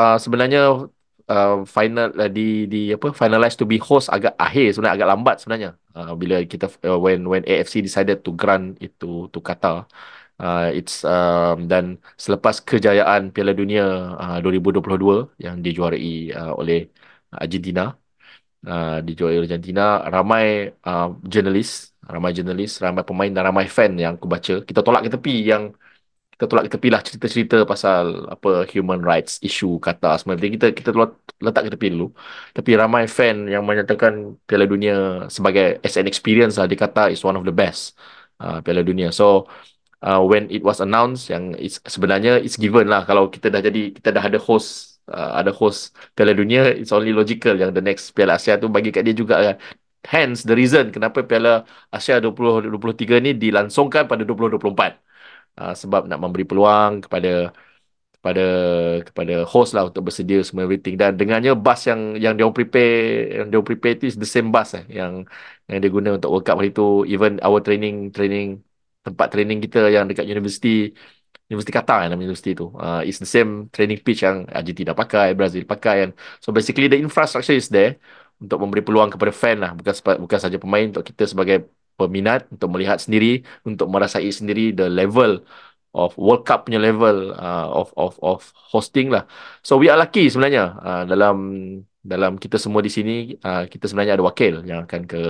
[0.00, 0.60] uh, sebenarnya
[1.28, 5.36] uh, final uh, di di apa finalize to be host agak akhir sebenarnya agak lambat
[5.40, 5.70] sebenarnya.
[5.96, 9.86] Uh, bila kita uh, when when AFC decided to grant itu to Qatar.
[10.42, 11.84] Uh, it's um, dan
[12.18, 13.84] selepas kejayaan Piala Dunia
[14.18, 16.90] uh, 2022 yang dijuarai uh, oleh
[17.30, 17.94] Argentina.
[18.62, 24.12] Uh, dijuarai oleh Argentina ramai uh, jurnalis ramai jurnalis ramai pemain dan ramai fan yang
[24.18, 24.52] aku baca.
[24.68, 25.62] Kita tolak ke tepi yang
[26.42, 30.34] kita tolak kita pilih cerita-cerita pasal apa human rights issue kata semua.
[30.34, 30.90] Kita kita
[31.38, 32.10] letak ke tepi dulu.
[32.50, 36.66] Tapi ramai fan yang menyatakan Piala Dunia sebagai as an experience lah.
[36.66, 37.94] Dikata is one of the best
[38.42, 39.14] uh, Piala Dunia.
[39.14, 39.46] So
[40.02, 43.06] uh, when it was announced yang it's, sebenarnya it's given lah.
[43.06, 47.14] Kalau kita dah jadi kita dah ada host uh, ada host Piala Dunia it's only
[47.14, 49.56] logical yang the next Piala Asia tu bagi kat dia juga kan.
[50.02, 51.62] Hence the reason kenapa Piala
[51.94, 55.11] Asia 2023 ni dilangsungkan pada 2024
[55.60, 57.52] uh, sebab nak memberi peluang kepada
[58.22, 58.42] kepada
[59.02, 60.94] kepada host lah untuk bersedia semua everything.
[60.94, 64.78] Dan dengannya bus yang yang dia prepare yang dia prepare tu is the same bus
[64.78, 65.26] eh yang
[65.66, 67.02] yang dia guna untuk World Cup hari tu.
[67.10, 68.62] Even our training training
[69.02, 70.94] tempat training kita yang dekat universiti
[71.50, 72.70] Universiti Qatar yang nama universiti tu.
[72.78, 75.94] Uh, is the same training pitch yang Argentina pakai Brazil pakai.
[76.06, 77.98] Kan so basically the infrastructure is there
[78.38, 79.74] untuk memberi peluang kepada fan lah.
[79.74, 79.92] Bukan
[80.24, 81.66] bukan saja pemain untuk kita sebagai
[81.98, 85.42] peminat untuk melihat sendiri untuk merasai sendiri the level
[85.92, 88.40] of World Cup punya level uh, of of of
[88.72, 89.28] hosting lah.
[89.60, 91.36] So we are lucky sebenarnya uh, dalam
[92.02, 95.20] dalam kita semua di sini uh, kita sebenarnya ada wakil yang akan ke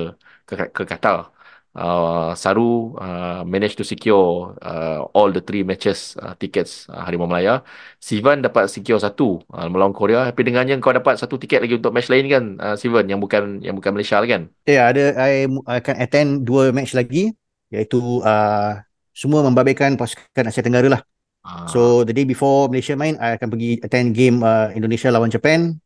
[0.49, 1.29] ke, ke Qatar
[1.77, 7.29] uh, Saru uh, managed to secure uh, all the three matches uh, tickets uh, Harimau
[7.29, 7.65] Melaya.
[8.01, 10.29] Sivan dapat secure satu uh, melawan Korea.
[10.29, 13.61] Tapi dengannya kau dapat satu tiket lagi untuk match lain kan, uh, Sivan yang bukan
[13.65, 14.49] yang bukan Malaysia kan?
[14.69, 17.33] Ya, yeah, ada I akan attend dua match lagi
[17.73, 18.77] iaitu uh,
[19.17, 21.03] semua membabitkan pasukan Asia Tenggara lah.
[21.45, 21.67] Uh.
[21.69, 25.81] So the day before Malaysia main, I akan pergi attend game uh, Indonesia lawan Japan.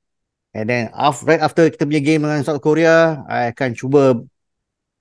[0.57, 4.17] And then after, right after kita punya game dengan South Korea, I akan cuba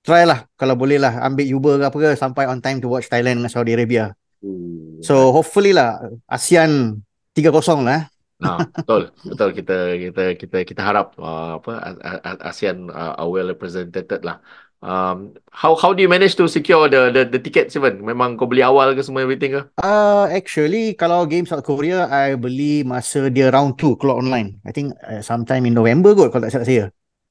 [0.06, 3.10] try lah kalau boleh lah ambil Uber ke apa ke sampai on time to watch
[3.10, 4.14] Thailand dengan Saudi Arabia.
[4.38, 5.02] Hmm.
[5.02, 5.98] So hopefully lah
[6.30, 7.02] ASEAN
[7.34, 8.06] 3-0 lah.
[8.38, 9.10] Nah, betul.
[9.26, 11.98] betul kita kita kita kita harap uh, apa
[12.46, 14.38] ASEAN uh, are well represented lah.
[14.84, 18.04] Um, how how do you manage to secure the the the ticket Steven?
[18.04, 19.62] Memang kau beli awal ke semua everything ke?
[19.80, 24.60] Uh actually kalau game South Korea I beli masa dia round 2 keluar online.
[24.68, 26.84] I think uh, sometime in November kot kalau tak salah saya.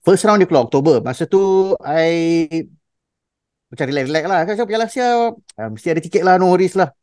[0.06, 1.02] First round dia keluar Oktober.
[1.02, 2.46] Masa tu, I
[3.74, 4.40] macam relax-relax lah.
[4.46, 6.94] Kan saya Piala Asia, uh, mesti ada tiket lah, no worries lah.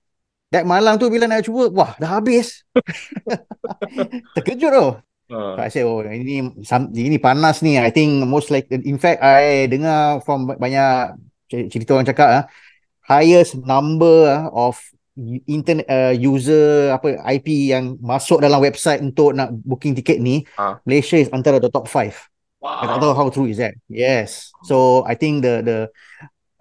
[0.55, 2.63] That malam tu bila nak cuba, wah, dah habis.
[4.39, 4.87] Terkejut tu.
[5.33, 5.57] Uh.
[5.59, 6.45] I say, oh, ini
[6.95, 7.81] ini panas ni.
[7.81, 11.19] I think most like, in fact, I dengar from banyak
[11.51, 12.45] cerita orang cakap, uh,
[13.03, 14.79] highest number of
[15.45, 20.79] internet uh, user apa IP yang masuk dalam website untuk nak booking tiket ni, uh.
[20.87, 22.32] Malaysia is antara the top 5.
[22.63, 22.79] Wow.
[22.79, 23.75] I tak tahu how true is that.
[23.91, 24.55] Yes.
[24.63, 25.79] So I think the the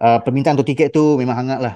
[0.02, 1.74] uh, permintaan untuk tiket tu memang hangat lah.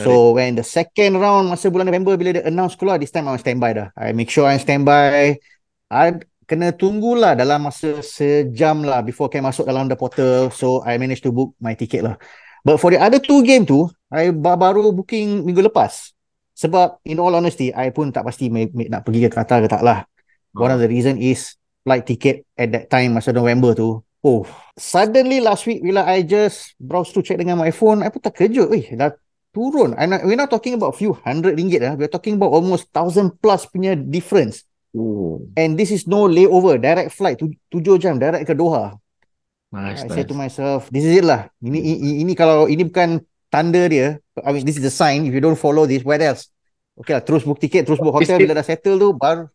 [0.00, 3.40] So when the second round masa bulan November bila dia announce keluar, this time I'm
[3.40, 3.88] standby dah.
[3.96, 5.40] I make sure I'm standby.
[5.88, 6.06] I
[6.44, 10.52] kena tunggulah dalam masa sejam lah before can masuk dalam the portal.
[10.52, 12.16] So I managed to book my ticket lah.
[12.64, 16.12] But for the other two game tu, I baru booking minggu lepas.
[16.60, 19.68] Sebab in all honesty, I pun tak pasti may, may, nak pergi ke Qatar ke
[19.68, 20.04] tak lah.
[20.52, 24.00] One of the reason is flight ticket at that time masa November tu.
[24.20, 24.44] Oh,
[24.76, 28.68] suddenly last week bila I just browse to check dengan my phone, I pun terkejut.
[28.76, 29.16] Eh, dah
[29.50, 29.96] turun.
[29.96, 31.96] I'm not, we're not talking about few hundred ringgit lah.
[31.96, 34.68] We're talking about almost thousand plus punya difference.
[34.92, 35.40] Oh.
[35.54, 38.98] And this is no layover, direct flight, tu, tujuh jam, direct ke Doha.
[39.70, 40.18] Nice, I nice.
[40.18, 41.46] say to myself, this is it lah.
[41.62, 45.30] Ini, ini, ini kalau ini bukan tanda dia, I mean, this is a sign.
[45.30, 46.50] If you don't follow this, what else?
[46.98, 48.42] Okay lah, terus book tiket, terus book hotel.
[48.42, 49.46] Bila dah settle tu, baru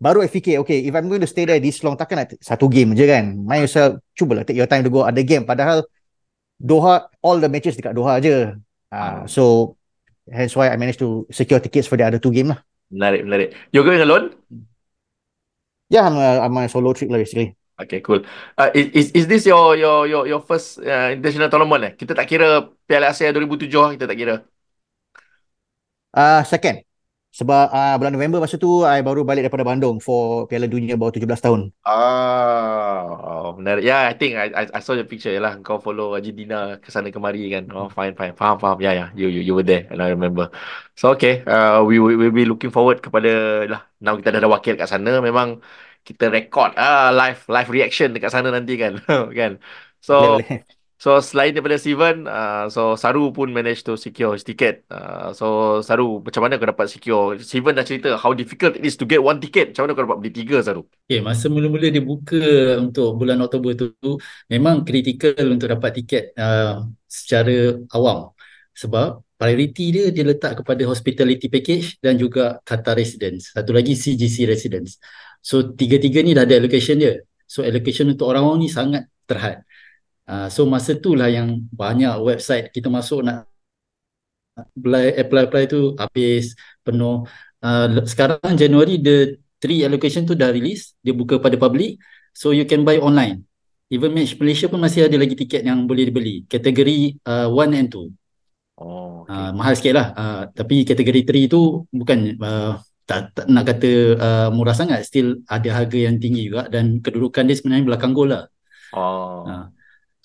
[0.00, 2.66] baru I fikir okay if I'm going to stay there this long takkan nak satu
[2.66, 5.86] game je kan might yourself cubalah take your time to go other game padahal
[6.58, 8.54] Doha all the matches dekat Doha je
[8.90, 9.74] uh, so
[10.26, 13.48] hence why I managed to secure tickets for the other two game lah menarik menarik
[13.70, 14.34] you going alone
[15.90, 18.22] yeah I'm a, I'm a solo trip lah basically Okay, cool.
[18.54, 21.92] Uh, is is this your your your your first uh, international tournament eh?
[21.98, 24.34] Kita tak kira Piala Asia 2007 kita tak kira.
[26.14, 26.86] Ah uh, second.
[27.34, 31.10] Sebab uh, bulan November masa tu I baru balik daripada Bandung for Piala Dunia bawah
[31.10, 31.60] 17 tahun.
[31.82, 33.82] Ah, oh, menarik.
[33.82, 35.58] Yeah, I think I, I, I saw the picture lah.
[35.66, 37.66] Kau follow Argentina ke sana kemari kan.
[37.74, 38.38] Oh, fine, fine.
[38.38, 38.78] Faham, faham.
[38.78, 39.08] Yeah, yeah.
[39.18, 40.54] You, you, you were there and I remember.
[40.94, 41.42] So, okay.
[41.42, 43.82] Uh, we will we be looking forward kepada lah.
[43.98, 45.18] Now kita dah ada wakil kat sana.
[45.18, 45.58] Memang
[46.06, 49.02] kita record ah live live reaction dekat sana nanti kan.
[49.38, 49.58] kan.
[49.98, 50.73] So, boleh, boleh.
[51.04, 54.88] So selain daripada Steven, uh, so Saru pun manage to secure his ticket.
[54.88, 55.46] Uh, so
[55.84, 57.36] Saru, macam mana kau dapat secure?
[57.44, 59.76] Steven dah cerita how difficult it is to get one ticket.
[59.76, 60.88] Macam mana kau dapat beli tiga Saru?
[61.04, 62.40] Okay, masa mula-mula dia buka
[62.80, 64.16] untuk bulan Oktober tu,
[64.48, 68.32] memang kritikal untuk dapat tiket uh, secara awam.
[68.72, 73.52] Sebab priority dia, dia letak kepada hospitality package dan juga Qatar residence.
[73.52, 74.96] Satu lagi CGC residence.
[75.44, 77.20] So tiga-tiga ni dah ada allocation dia.
[77.44, 79.68] So allocation untuk orang-orang ni sangat terhad.
[80.24, 83.44] Uh, so masa tu lah yang banyak website kita masuk nak
[84.56, 87.28] apply apply, apply tu habis penuh.
[87.60, 92.00] Uh, sekarang Januari the three allocation tu dah release, dia buka pada public
[92.32, 93.44] so you can buy online.
[93.92, 96.48] Even Match Malaysia pun masih ada lagi tiket yang boleh dibeli.
[96.48, 98.08] Kategori uh, one and two.
[98.80, 99.30] Oh, okay.
[99.30, 100.06] uh, mahal sikit lah.
[100.16, 105.04] Uh, tapi kategori three tu bukan uh, tak, tak nak kata uh, murah sangat.
[105.04, 108.48] Still ada harga yang tinggi juga dan kedudukan dia sebenarnya belakang gol lah.
[108.96, 109.44] Oh.
[109.46, 109.64] Uh,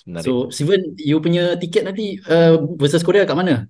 [0.10, 0.26] Menarik.
[0.26, 3.70] So Steven, you punya tiket nanti uh, versus Korea kat mana?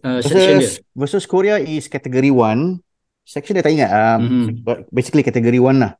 [0.00, 2.78] Uh, versus, versus Korea is category 1.
[3.26, 3.90] Section dia tak ingat.
[3.90, 4.22] Um,
[4.54, 4.88] mm-hmm.
[4.94, 5.98] Basically category 1 lah.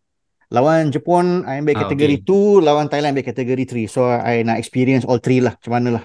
[0.55, 2.23] Lawan Jepun, I ambil category 2.
[2.23, 2.57] Ah, okay.
[2.63, 3.91] Lawan Thailand ambil category 3.
[3.91, 5.59] So I nak experience all three lah.
[5.59, 6.05] Macam mana lah.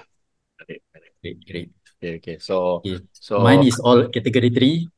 [1.20, 1.68] Great, great.
[2.00, 2.36] Okay, okay.
[2.40, 3.04] So, okay.
[3.12, 4.88] so Mine is all category 3.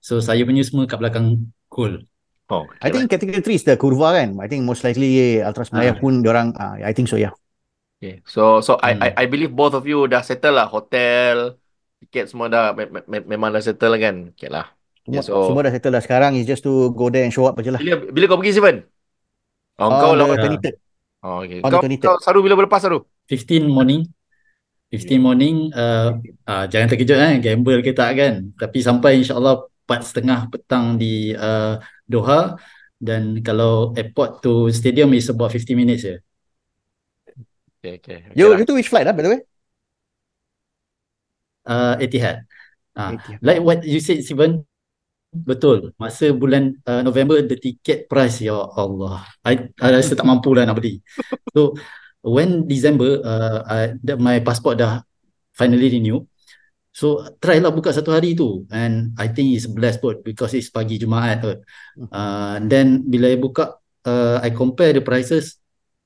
[0.00, 2.00] So saya punya semua kat belakang goal.
[2.50, 3.12] Oh, okay, I think right.
[3.14, 4.34] category 3 is the kurva kan.
[4.40, 6.00] I think most likely Ultras Malaya ah.
[6.00, 6.56] pun orang.
[6.56, 7.36] Uh, I think so yeah.
[8.00, 8.24] Okay.
[8.24, 8.88] So so hmm.
[8.88, 11.60] I, I I believe both of you dah settle lah hotel,
[12.00, 14.32] tiket semua dah me, me, memang dah settle kan.
[14.32, 14.72] Okay lah.
[15.04, 17.44] Semua, yeah, so, semua dah settle dah sekarang is just to go there and show
[17.44, 17.80] up aja lah.
[17.84, 18.88] Bila, bila kau pergi Steven?
[19.76, 20.24] Oh, oh kau lah.
[21.20, 21.60] Oh, okay.
[21.60, 23.04] Kau, kau, Saru bila berlepas Saru?
[23.28, 24.08] 15 morning.
[24.88, 25.68] 15 morning.
[25.76, 26.16] Uh,
[26.48, 27.36] uh, jangan terkejut eh.
[27.44, 28.48] Gamble ke tak kan.
[28.56, 31.76] Tapi sampai insyaAllah 4 setengah petang di uh,
[32.08, 32.56] Doha.
[32.96, 36.16] Dan kalau airport to stadium is about 50 minutes je.
[37.80, 38.18] Okay, okay.
[38.28, 38.60] okay you, lah.
[38.60, 39.40] you tu which flight lah, by the way?
[41.64, 42.44] Uh, Etihad.
[42.92, 44.68] Uh, like what you said, Steven,
[45.32, 45.96] betul.
[45.96, 49.24] Masa bulan uh, November, the ticket price, ya Allah.
[49.48, 51.00] I, I rasa tak mampu lah nak beli.
[51.56, 51.72] So,
[52.20, 55.00] when December, uh, I, my passport dah
[55.56, 56.20] finally renew.
[56.92, 58.68] So, try lah buka satu hari tu.
[58.68, 61.64] And I think it's blessed pun because it's pagi Jumaat.
[62.12, 65.59] Uh, then, bila I buka, uh, I compare the prices,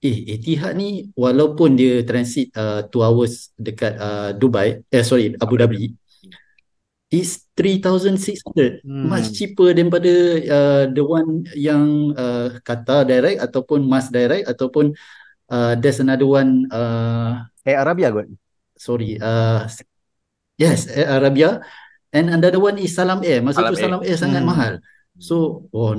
[0.05, 5.57] eh Etihad ni walaupun dia transit uh, 2 hours dekat uh, Dubai eh sorry Abu
[5.57, 5.97] Dhabi
[7.09, 9.09] is 3600 hmm.
[9.09, 10.13] much cheaper daripada
[10.45, 14.93] uh, the one yang uh, Qatar direct ataupun Mas direct ataupun
[15.49, 18.29] uh, there's another one uh, Air Arabia kot
[18.77, 19.65] sorry uh,
[20.61, 21.65] yes Air Arabia
[22.13, 23.85] and another one is Salam Air masa Salam tu Air.
[23.89, 24.51] Salam Air sangat hmm.
[24.53, 24.73] mahal
[25.17, 25.97] so oh,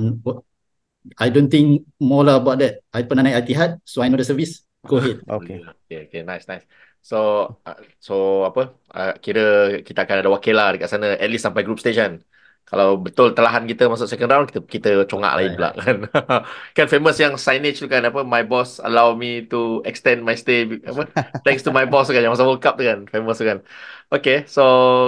[1.14, 2.82] I don't think more lah about that.
[2.90, 4.66] I pernah naik Etihad, so I know the service.
[4.86, 5.22] Go ahead.
[5.36, 5.62] Okay.
[5.86, 6.66] Okay, okay, nice, nice.
[7.02, 7.18] So,
[7.62, 8.74] uh, so apa?
[8.90, 12.18] Uh, kira kita akan ada wakil lah dekat sana, at least sampai group stage kan.
[12.66, 15.96] Kalau betul telahan kita masuk second round, kita kita congak lagi pula kan.
[16.76, 18.26] kan famous yang signage tu kan, apa?
[18.26, 21.06] My boss allow me to extend my stay, apa?
[21.46, 23.62] Thanks to my boss kan, yang masa World Cup tu kan, famous tu kan.
[24.10, 24.62] Okay, so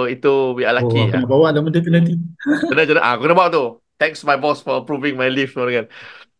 [0.07, 1.03] itu we are lucky.
[1.03, 2.15] Oh, kena bawa nama dia tu nanti.
[2.71, 5.87] Kena, kena, ah, kena bawa tu thanks my boss for approving my leave kan.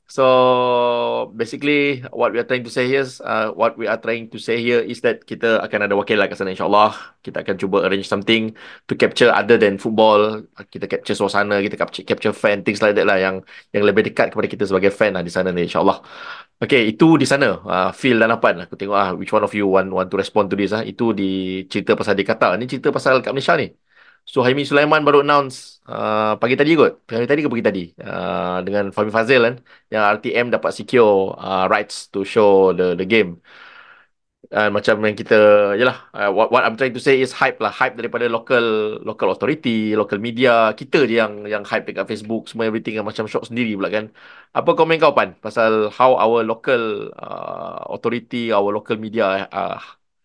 [0.10, 4.34] So basically what we are trying to say here is uh, what we are trying
[4.34, 6.98] to say here is that kita akan ada wakil lah kat sana insyaAllah.
[7.22, 8.58] Kita akan cuba arrange something
[8.90, 10.50] to capture other than football.
[10.74, 14.34] Kita capture suasana, kita capture, capture fan, things like that lah yang yang lebih dekat
[14.34, 16.02] kepada kita sebagai fan lah di sana ni insyaAllah.
[16.58, 17.62] Okay, itu di sana.
[17.62, 18.66] Uh, Phil dan Apan.
[18.66, 20.82] Aku tengok ah, which one of you want want to respond to this ah.
[20.82, 21.24] Itu di
[21.70, 22.58] cerita pasal di Qatar.
[22.58, 23.70] Ni cerita pasal kat Malaysia ni.
[24.34, 26.92] Suhaimi Sulaiman baru announce uh, pagi tadi kot.
[27.10, 27.82] Pagi tadi ke pagi tadi.
[27.98, 29.56] Uh, dengan Fahmi Fazil kan.
[29.94, 33.42] Yang RTM dapat secure uh, rights to show the the game.
[34.50, 35.36] Uh, macam yang kita,
[35.78, 37.70] yalah, uh, what, what I'm trying to say is hype lah.
[37.70, 40.74] Hype daripada local local authority, local media.
[40.78, 42.50] Kita je yang yang hype dekat Facebook.
[42.50, 44.06] Semua everything yang macam shock sendiri pula kan.
[44.54, 45.30] Apa komen kau Pan?
[45.42, 49.78] Pasal how our local uh, authority, our local media uh,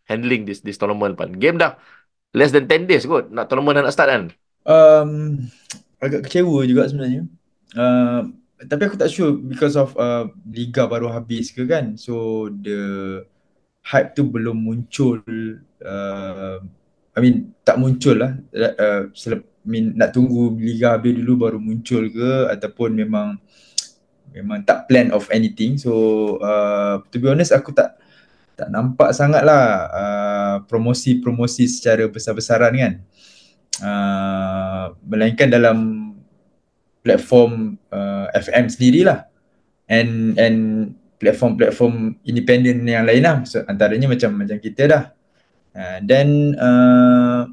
[0.08, 1.32] handling this this tournament Pan.
[1.40, 1.76] Game dah
[2.34, 4.24] less than 10 days kot nak tournament nak start kan?
[4.66, 5.46] Um,
[6.02, 7.30] agak kecewa juga sebenarnya.
[7.72, 11.94] Uh, tapi aku tak sure because of uh, liga baru habis ke kan?
[11.94, 13.22] So the
[13.86, 15.22] hype tu belum muncul
[15.84, 16.58] uh,
[17.14, 18.34] I mean tak muncul lah.
[18.50, 22.50] Uh, selep, I mean, nak tunggu Liga habis dulu baru muncul ke?
[22.50, 23.38] Ataupun memang
[24.34, 25.78] memang tak plan of anything.
[25.78, 25.92] So
[26.42, 27.94] uh, to be honest aku tak
[28.54, 32.94] tak nampak sangat lah uh, promosi-promosi secara besar-besaran kan.
[33.82, 35.78] Uh, melainkan dalam
[37.02, 39.26] platform uh, FM sendirilah.
[39.84, 40.58] And and
[41.20, 43.44] platform-platform independent yang lain lah.
[43.44, 45.04] So, antaranya macam macam kita dah.
[46.00, 47.50] Dan uh, uh,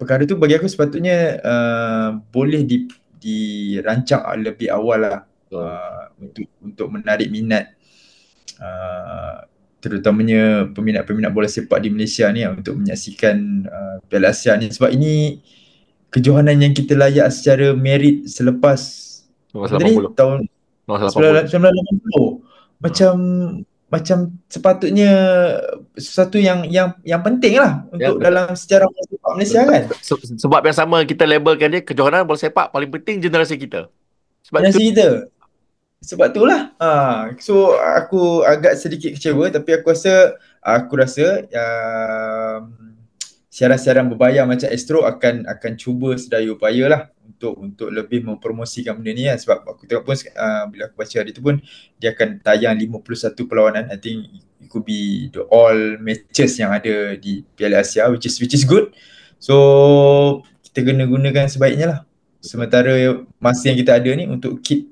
[0.00, 2.88] perkara tu bagi aku sepatutnya uh, boleh di
[3.20, 5.18] dirancang lebih awal lah
[5.52, 7.76] uh, untuk untuk menarik minat
[8.56, 9.44] uh,
[9.80, 14.68] terutamanya peminat-peminat bola sepak di Malaysia ni untuk menyaksikan uh, Piala Asia ni.
[14.68, 15.40] Sebab ini
[16.12, 18.78] kejohanan yang kita layak secara merit selepas
[19.56, 20.38] 1980 tahun
[20.86, 23.14] 1980 macam
[23.90, 25.10] macam sepatutnya
[25.98, 29.82] sesuatu yang yang yang penting lah untuk ya, dalam sejarah bola sepak Malaysia kan.
[30.38, 33.90] Sebab yang sama kita labelkan dia kejohanan bola sepak paling penting generasi kita.
[34.46, 35.08] Sebab generasi itu, kita.
[36.00, 36.72] Sebab itulah.
[36.80, 40.32] Ha, so aku agak sedikit kecewa tapi aku rasa
[40.64, 42.96] aku rasa um,
[43.52, 49.12] siaran-siaran berbayar macam Astro akan akan cuba sedaya upaya lah untuk untuk lebih mempromosikan benda
[49.12, 49.36] ni kan.
[49.36, 51.60] Sebab aku tengok pun uh, bila aku baca hari tu pun
[52.00, 53.84] dia akan tayang 51 perlawanan.
[53.92, 54.24] I think
[54.56, 58.64] it could be the all matches yang ada di Piala Asia which is which is
[58.64, 58.96] good.
[59.36, 62.00] So kita kena gunakan sebaiknya lah.
[62.40, 62.96] Sementara
[63.36, 64.88] masa yang kita ada ni untuk keep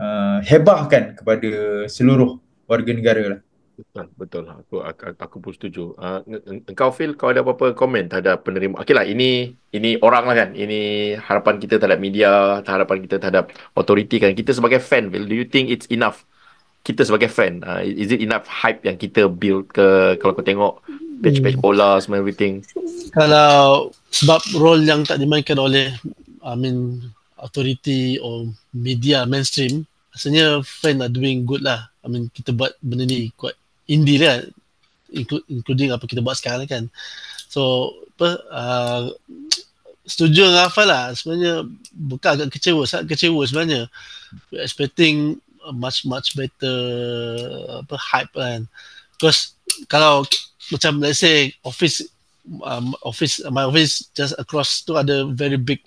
[0.00, 3.40] uh, hebahkan kepada seluruh warga negara lah
[3.80, 4.44] Betul, betul.
[4.44, 5.96] Aku, aku, aku pun setuju.
[5.96, 6.20] Uh,
[6.68, 8.76] engkau feel kau ada apa-apa komen terhadap penerima?
[8.76, 10.50] Okey lah, ini ini orang lah kan.
[10.52, 10.80] Ini
[11.16, 14.36] harapan kita terhadap media, harapan kita terhadap authority kan.
[14.36, 16.28] Kita sebagai fan, Phil, do you think it's enough?
[16.84, 20.80] Kita sebagai fan, uh, is it enough hype yang kita build ke kalau kau tengok
[21.20, 21.64] patch-patch hmm.
[21.64, 22.64] bola semua everything?
[23.12, 25.92] Kalau sebab role yang tak dimainkan oleh
[26.40, 27.00] I mean
[27.40, 29.84] authority or media mainstream,
[30.20, 31.88] rasanya fan are doing good lah.
[32.04, 33.56] I mean kita buat benda ni quite
[33.88, 34.44] indie lah.
[35.48, 36.84] Including apa kita buat sekarang kan.
[37.48, 39.02] So apa uh,
[40.04, 41.16] setuju dengan Afal lah.
[41.16, 41.64] Sebenarnya
[41.96, 43.88] bukan agak kecewa sangat kecewa sebenarnya.
[44.52, 45.40] We're expecting
[45.72, 46.76] much much better
[47.80, 48.68] apa hype kan.
[49.16, 49.56] Because
[49.88, 50.28] kalau
[50.68, 52.04] macam let's say office
[52.60, 55.80] um, office my office just across tu ada very big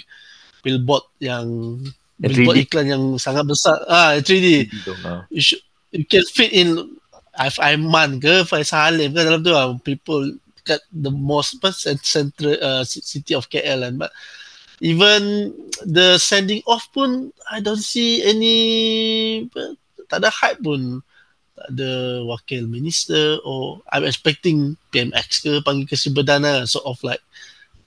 [0.65, 1.77] billboard yang
[2.23, 5.21] billboard iklan yang sangat besar ah 3D, 3D uh.
[5.27, 6.95] you, should, you can fit in
[7.35, 7.57] F.
[7.59, 10.23] Aiman ke Faisal Halim ke dalam tu lah people
[10.63, 11.59] kat the most
[12.07, 14.11] central uh, city of KL kan but
[14.79, 15.51] even
[15.83, 18.57] the sending off pun I don't see any
[20.07, 21.03] tak ada hype pun
[21.53, 27.21] tak ada wakil minister or I'm expecting PMX ke panggil ke Siberdana sort of like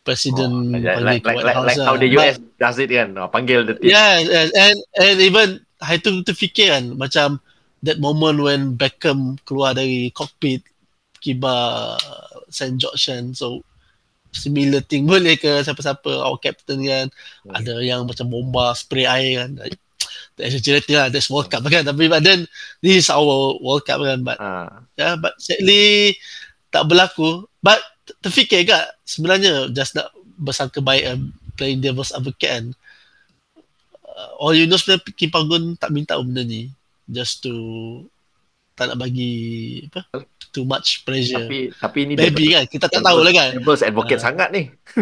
[0.06, 3.18] president oh, like, like, like, like, how the US but, does it kan?
[3.18, 3.90] Oh, panggil the team.
[3.90, 7.42] Yeah and and even I tu fikir kan macam
[7.82, 10.62] that moment when Beckham keluar dari cockpit
[11.18, 11.98] kibar
[12.46, 12.78] St.
[12.78, 13.60] George kan so
[14.30, 17.10] similar thing boleh ke siapa-siapa our captain kan?
[17.42, 17.58] Hmm.
[17.58, 19.50] ada yang macam bomba spray air kan?
[20.36, 21.82] That's a charity lah that's World Cup kan?
[21.82, 22.44] Tapi but then
[22.84, 24.22] this is our World Cup kan?
[24.22, 24.84] But uh.
[24.94, 26.14] yeah but sadly
[26.70, 27.48] tak berlaku.
[27.64, 27.80] But
[28.22, 31.18] terfikir ke sebenarnya just nak bersangka baik uh,
[31.56, 32.66] playing devil's advocate kan.
[34.06, 36.70] Uh, all you know sebenarnya Kim Panggun tak minta benda ni.
[37.06, 37.54] Just to
[38.76, 41.48] tak nak bagi apa too much pressure.
[41.48, 43.50] Tapi tapi ni baby kan kita tak tahu lah kan.
[43.56, 44.24] devil's advocate uh.
[44.24, 44.62] sangat ni.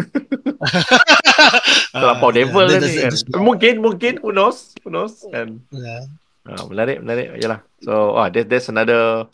[1.95, 3.11] Terlampau uh, devil yeah, ni kan.
[3.43, 5.59] mungkin mungkin who knows who knows kan.
[5.75, 6.07] Yeah.
[6.47, 7.35] uh, menarik menarik.
[7.39, 7.59] Yalah.
[7.83, 9.27] So ah there's, there's another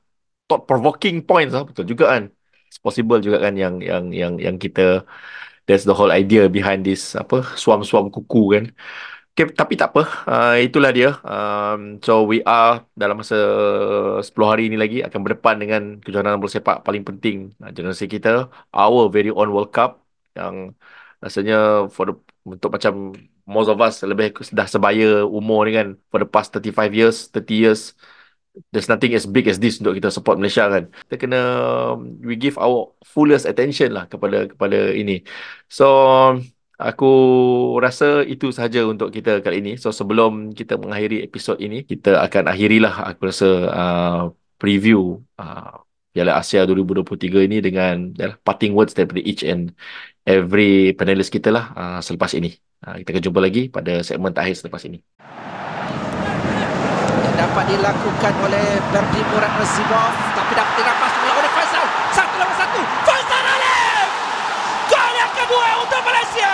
[0.50, 1.66] thought provoking points lah.
[1.66, 2.34] Betul juga kan
[2.86, 5.06] possible juga kan yang yang yang yang kita
[5.68, 8.66] that's the whole idea behind this apa suam-suam kuku kan
[9.32, 10.02] Okay, tapi tak apa.
[10.28, 11.08] Uh, itulah dia.
[11.24, 13.36] Um, so we are dalam masa
[14.28, 18.52] 10 hari ini lagi akan berdepan dengan kejohanan bola sepak paling penting uh, generasi kita.
[18.76, 20.04] Our very own World Cup
[20.36, 20.76] yang
[21.24, 22.14] rasanya for the,
[22.44, 23.16] untuk macam
[23.48, 27.56] most of us lebih dah sebaya umur ni kan for the past 35 years, 30
[27.56, 27.82] years
[28.72, 30.84] there's nothing as big as this untuk kita support Malaysia kan.
[31.08, 31.42] Kita kena
[32.24, 35.24] we give our fullest attention lah kepada kepada ini.
[35.72, 35.88] So
[36.82, 37.06] Aku
[37.78, 39.72] rasa itu sahaja untuk kita kali ini.
[39.78, 44.22] So sebelum kita mengakhiri episod ini, kita akan akhirilah aku rasa uh,
[44.58, 45.78] preview uh,
[46.10, 49.78] Piala Asia 2023 ini dengan uh, parting words daripada each and
[50.26, 52.50] every panelis kita lah uh, selepas ini.
[52.82, 54.98] Uh, kita akan jumpa lagi pada segmen terakhir selepas ini.
[57.52, 61.86] Yang dapat dilakukan oleh Berdi Murad Nasibov tapi dapat dirapas oleh Faisal.
[62.16, 62.80] Satu lawan satu.
[63.04, 63.44] Faisal!
[65.36, 66.52] kedua untuk Malaysia.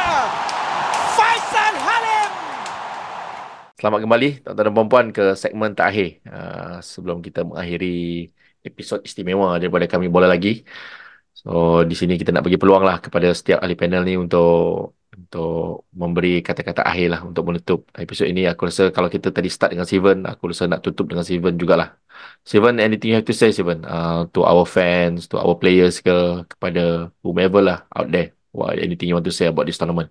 [1.13, 2.29] Faisal Halim.
[3.77, 8.33] Selamat kembali tuan-tuan dan puan-puan ke segmen terakhir uh, sebelum kita mengakhiri
[8.65, 10.65] episod istimewa daripada kami bola lagi.
[11.37, 14.96] So di sini kita nak bagi peluang lah kepada setiap ahli panel ni untuk
[15.27, 18.47] untuk memberi kata-kata akhir lah untuk menutup episod ini.
[18.47, 21.99] Aku rasa kalau kita tadi start dengan Steven, aku rasa nak tutup dengan Steven jugalah.
[22.47, 23.83] Steven, anything you have to say Steven?
[23.83, 28.31] Uh, to our fans, to our players ke, kepada whomever lah out there.
[28.55, 30.09] What, anything you want to say about this tournament?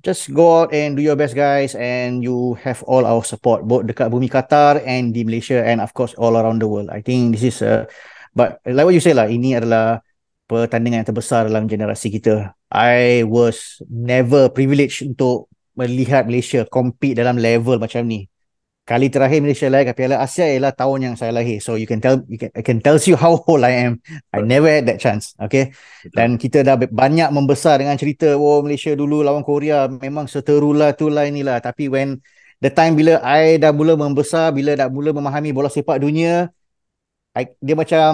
[0.00, 3.84] Just go out and do your best guys and you have all our support both
[3.84, 6.88] dekat bumi Qatar and di Malaysia and of course all around the world.
[6.88, 7.90] I think this is a
[8.30, 9.98] but like what you say lah ini adalah
[10.48, 12.56] pertandingan yang terbesar dalam generasi kita.
[12.72, 18.26] I was never privileged untuk melihat Malaysia compete dalam level macam ni.
[18.88, 21.60] Kali terakhir Malaysia lahir ke Piala Asia ialah tahun yang saya lahir.
[21.60, 24.00] So you can tell you can, I can tell you how old I am.
[24.32, 25.36] I never had that chance.
[25.36, 25.76] Okay.
[26.08, 31.12] Dan kita dah banyak membesar dengan cerita oh Malaysia dulu lawan Korea memang seterulah tu
[31.12, 31.60] lah inilah.
[31.60, 32.16] Tapi when
[32.64, 36.48] the time bila I dah mula membesar, bila dah mula memahami bola sepak dunia,
[37.36, 38.12] I, dia macam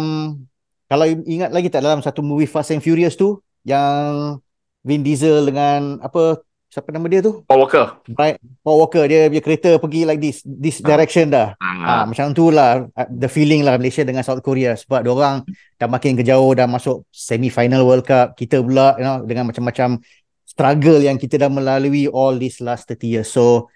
[0.89, 4.39] kalau ingat lagi tak dalam satu movie Fast and Furious tu yang
[4.85, 7.47] Vin Diesel dengan apa siapa nama dia tu?
[7.47, 8.03] Paul Walker.
[8.18, 11.55] Right, Paul Walker dia punya kereta pergi like this this direction dah.
[11.62, 12.03] Ah.
[12.03, 15.47] Ha, macam tu lah the feeling lah Malaysia dengan South Korea sebab dia orang
[15.78, 18.35] dah makin ke jauh dah masuk semi final World Cup.
[18.35, 20.03] Kita pula you know dengan macam-macam
[20.43, 23.28] struggle yang kita dah melalui all this last 30 years.
[23.30, 23.70] So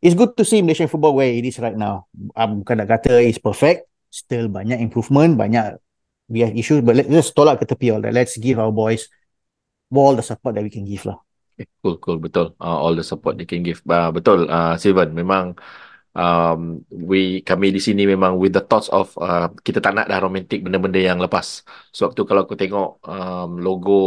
[0.00, 2.08] it's good to see Malaysian football where it is right now.
[2.32, 5.76] Um, bukan nak kata it's perfect, still banyak improvement, banyak
[6.32, 9.12] we have issues but let's just tolak ke tepi all that let's give our boys
[9.92, 11.20] all the support that we can give lah.
[11.52, 12.16] Okay, cool cool.
[12.16, 12.56] Betul.
[12.56, 13.84] Uh, all the support they can give.
[13.84, 15.52] Uh, betul uh, Silvan memang
[16.16, 20.18] um, we kami di sini memang with the thoughts of uh, kita tak nak dah
[20.24, 21.60] romantik benda-benda yang lepas.
[21.92, 24.00] Sewaktu kalau aku tengok um, logo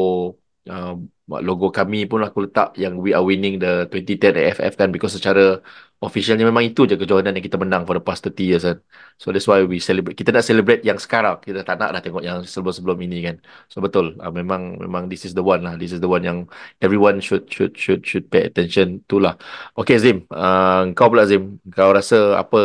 [0.65, 5.13] uh, logo kami pun aku letak yang we are winning the 2010 AFF kan because
[5.13, 5.61] secara
[6.03, 8.77] officialnya memang itu je kejohanan yang kita menang for the past 30 years kan.
[9.15, 10.19] So that's why we celebrate.
[10.19, 11.39] Kita nak celebrate yang sekarang.
[11.39, 13.35] Kita tak nak dah tengok yang sebelum-sebelum ini kan.
[13.71, 14.19] So betul.
[14.19, 15.79] Uh, memang memang this is the one lah.
[15.79, 16.51] This is the one yang
[16.83, 19.39] everyone should should should should pay attention to lah.
[19.79, 20.27] Okay Zim.
[20.27, 21.63] Uh, kau pula Zim.
[21.71, 22.59] Kau rasa apa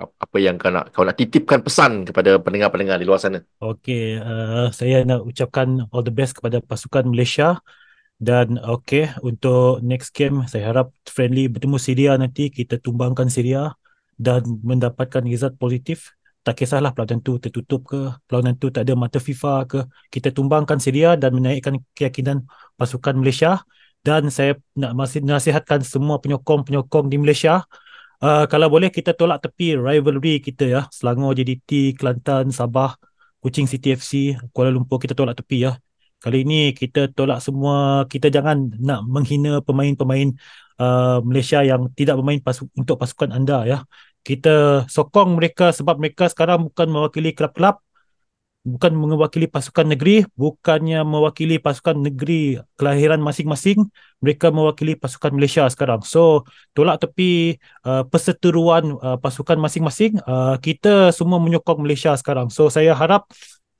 [0.00, 3.44] apa yang kau nak kau nak titipkan pesan kepada pendengar-pendengar di luar sana?
[3.60, 4.16] Okay.
[4.16, 7.60] Uh, saya nak ucapkan all the best kepada pasukan Malaysia.
[8.20, 13.72] Dan okay, untuk next game saya harap friendly bertemu Syria nanti kita tumbangkan Syria
[14.20, 16.12] dan mendapatkan result positif.
[16.44, 19.80] Tak kisahlah perlawanan tu tertutup ke, perlawanan tu tak ada mata FIFA ke.
[20.12, 22.44] Kita tumbangkan Syria dan menaikkan keyakinan
[22.76, 23.64] pasukan Malaysia.
[24.00, 27.64] Dan saya nak masih nasihatkan semua penyokong-penyokong di Malaysia.
[28.20, 30.80] Uh, kalau boleh kita tolak tepi rivalry kita ya.
[30.92, 33.00] Selangor JDT, Kelantan, Sabah,
[33.40, 35.72] Kuching City FC, Kuala Lumpur kita tolak tepi ya.
[36.20, 40.28] Kali ini kita tolak semua, kita jangan nak menghina pemain-pemain
[40.76, 43.78] uh, Malaysia yang tidak bermain pasu- untuk pasukan anda ya.
[44.20, 47.80] Kita sokong mereka sebab mereka sekarang bukan mewakili kelab-kelab,
[48.60, 53.88] bukan mewakili pasukan negeri, bukannya mewakili pasukan negeri kelahiran masing-masing,
[54.20, 56.04] mereka mewakili pasukan Malaysia sekarang.
[56.04, 56.44] So,
[56.76, 57.56] tolak tepi
[57.88, 62.52] uh, perseteruan uh, pasukan masing-masing, uh, kita semua menyokong Malaysia sekarang.
[62.52, 63.24] So, saya harap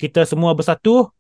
[0.01, 1.13] kita semua bersatu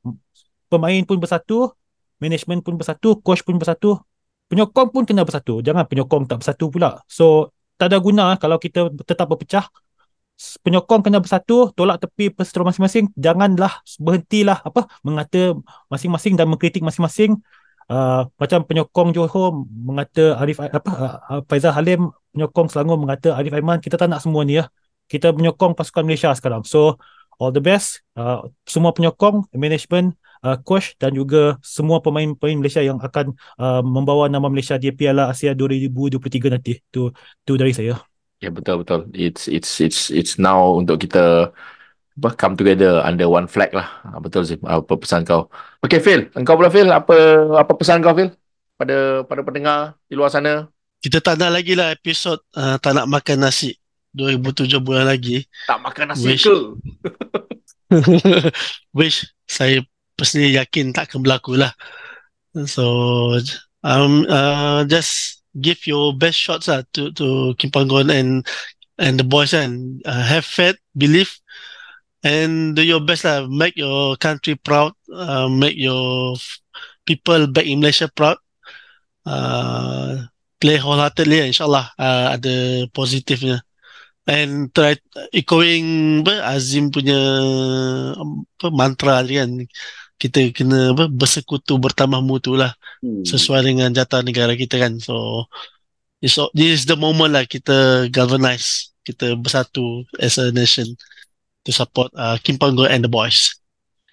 [0.70, 1.74] pemain pun bersatu,
[2.22, 3.98] management pun bersatu, coach pun bersatu,
[4.46, 5.58] penyokong pun kena bersatu.
[5.66, 7.02] Jangan penyokong tak bersatu pula.
[7.10, 7.50] So,
[7.80, 9.66] tak ada guna kalau kita tetap berpecah.
[10.64, 13.12] Penyokong kena bersatu, tolak tepi perseteruan masing-masing.
[13.12, 15.52] Janganlah berhentilah apa mengata
[15.92, 17.36] masing-masing dan mengkritik masing-masing.
[17.90, 23.82] Uh, macam penyokong Johor mengata Arif apa uh, Faizal Halim penyokong Selangor mengata Arif Aiman
[23.82, 24.70] kita tak nak semua ni ya.
[25.10, 26.62] Kita menyokong pasukan Malaysia sekarang.
[26.64, 26.96] So
[27.40, 30.12] all the best uh, semua penyokong management
[30.44, 35.32] uh, coach dan juga semua pemain-pemain Malaysia yang akan uh, membawa nama Malaysia di Piala
[35.32, 36.80] Asia 2023 nanti.
[36.92, 37.08] Tu
[37.44, 37.96] tu dari saya.
[38.40, 39.00] Ya yeah, betul betul.
[39.12, 41.52] It's it's it's it's now untuk kita
[42.36, 43.88] come together under one flag lah.
[44.04, 45.48] Ah, betul sih apa pesan kau.
[45.84, 47.16] Okay Phil, engkau pula Phil, apa
[47.56, 48.32] apa pesan kau Phil
[48.76, 49.78] pada pada pendengar
[50.08, 50.68] di luar sana?
[51.00, 53.79] Kita tak nak lagi lah episod uh, tak nak makan nasi
[54.14, 55.46] 2007 bulan lagi.
[55.66, 56.44] Tak makan nasi Wish.
[56.46, 56.56] ke?
[58.98, 59.82] Wish saya
[60.14, 61.72] personally yakin tak akan berlaku lah.
[62.66, 63.38] So
[63.86, 68.46] um uh, just give your best shots lah to to Kim Panggon and
[69.00, 71.32] and the boys and uh, have faith, believe,
[72.22, 73.48] and do your best lah.
[73.48, 74.92] Make your country proud.
[75.08, 76.36] Uh, make your
[77.08, 78.36] people back in Malaysia proud.
[79.24, 80.28] Uh,
[80.60, 83.64] play wholeheartedly, insyaAllah uh, ada positifnya.
[84.28, 85.00] And try
[85.32, 87.18] echoing Azim punya
[88.14, 89.64] apa, mantra kan
[90.20, 93.24] kita kena apa bersekutu bertambah mutu lah hmm.
[93.24, 95.48] sesuai dengan jata negara kita kan so
[96.20, 100.84] this, this is the moment lah kita galvanize kita bersatu as a nation
[101.64, 103.56] to support uh, Kim Panggo and the boys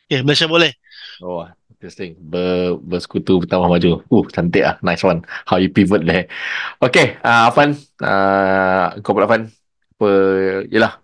[0.07, 0.71] okay Malaysia boleh
[1.19, 1.43] oh
[1.77, 2.17] Interesting.
[2.17, 4.01] Ber, bersekutu bertambah maju.
[4.09, 4.81] Uh, cantik ah.
[4.81, 5.21] Nice one.
[5.45, 6.25] How you pivot there.
[6.81, 7.21] Okay.
[7.21, 7.77] Uh, Afan.
[8.01, 9.53] Uh, kau pula Afan.
[9.97, 10.11] Apa,
[10.69, 11.01] yelah.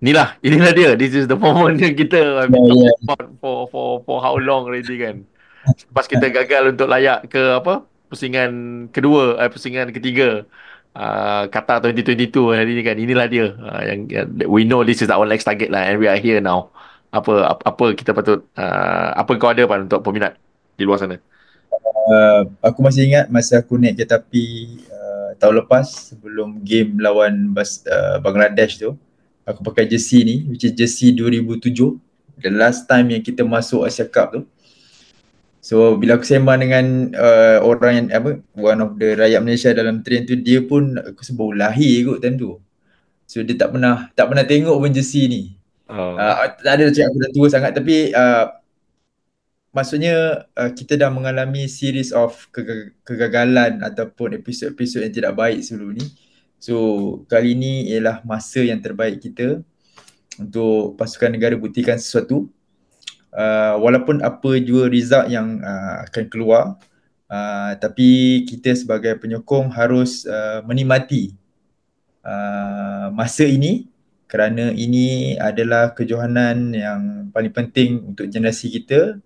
[0.00, 0.34] Inilah.
[0.46, 0.90] Inilah dia.
[0.96, 2.96] This is the moment yang kita yeah, yeah.
[3.38, 5.28] for, for, for how long already kan.
[5.68, 7.86] Lepas kita gagal untuk layak ke apa?
[8.10, 8.50] Pusingan
[8.90, 9.38] kedua.
[9.44, 10.48] Eh, pusingan ketiga.
[10.92, 12.96] Uh, kata 2022 hari ni kan.
[12.98, 13.46] Inilah dia.
[13.54, 15.86] Uh, yang, yang, we know this is our next target lah.
[15.86, 16.72] And we are here now
[17.12, 20.32] apa apa, apa kita patut uh, apa kau ada pan untuk peminat
[20.80, 21.20] di luar sana
[22.08, 24.80] uh, aku masih ingat masa aku naik kereta api
[25.32, 28.92] uh, tahun lepas sebelum game lawan Bas, uh, Bangladesh tu
[29.48, 31.96] aku pakai jersey ni which is jersey 2007
[32.38, 34.42] the last time yang kita masuk Asia Cup tu.
[35.62, 40.02] So bila aku sembang dengan uh, orang yang apa one of the rakyat Malaysia dalam
[40.02, 42.58] train tu dia pun aku sebut lahir kot time tu.
[43.30, 45.42] So dia tak pernah tak pernah tengok pun jersey ni.
[45.86, 46.18] Oh.
[46.18, 48.50] Uh, tak ada cakap aku dah tua sangat tapi uh,
[49.72, 55.96] maksudnya uh, kita dah mengalami series of ke- kegagalan ataupun episod-episod yang tidak baik sebelum
[55.96, 56.06] ni.
[56.62, 56.76] So
[57.26, 59.64] kali ini ialah masa yang terbaik kita
[60.38, 62.46] untuk pasukan negara buktikan sesuatu.
[63.32, 66.76] Uh, walaupun apa jua result yang uh, akan keluar
[67.32, 71.32] uh, tapi kita sebagai penyokong harus uh, menikmati
[72.20, 73.88] uh, masa ini
[74.28, 79.16] kerana ini adalah kejohanan yang paling penting untuk generasi kita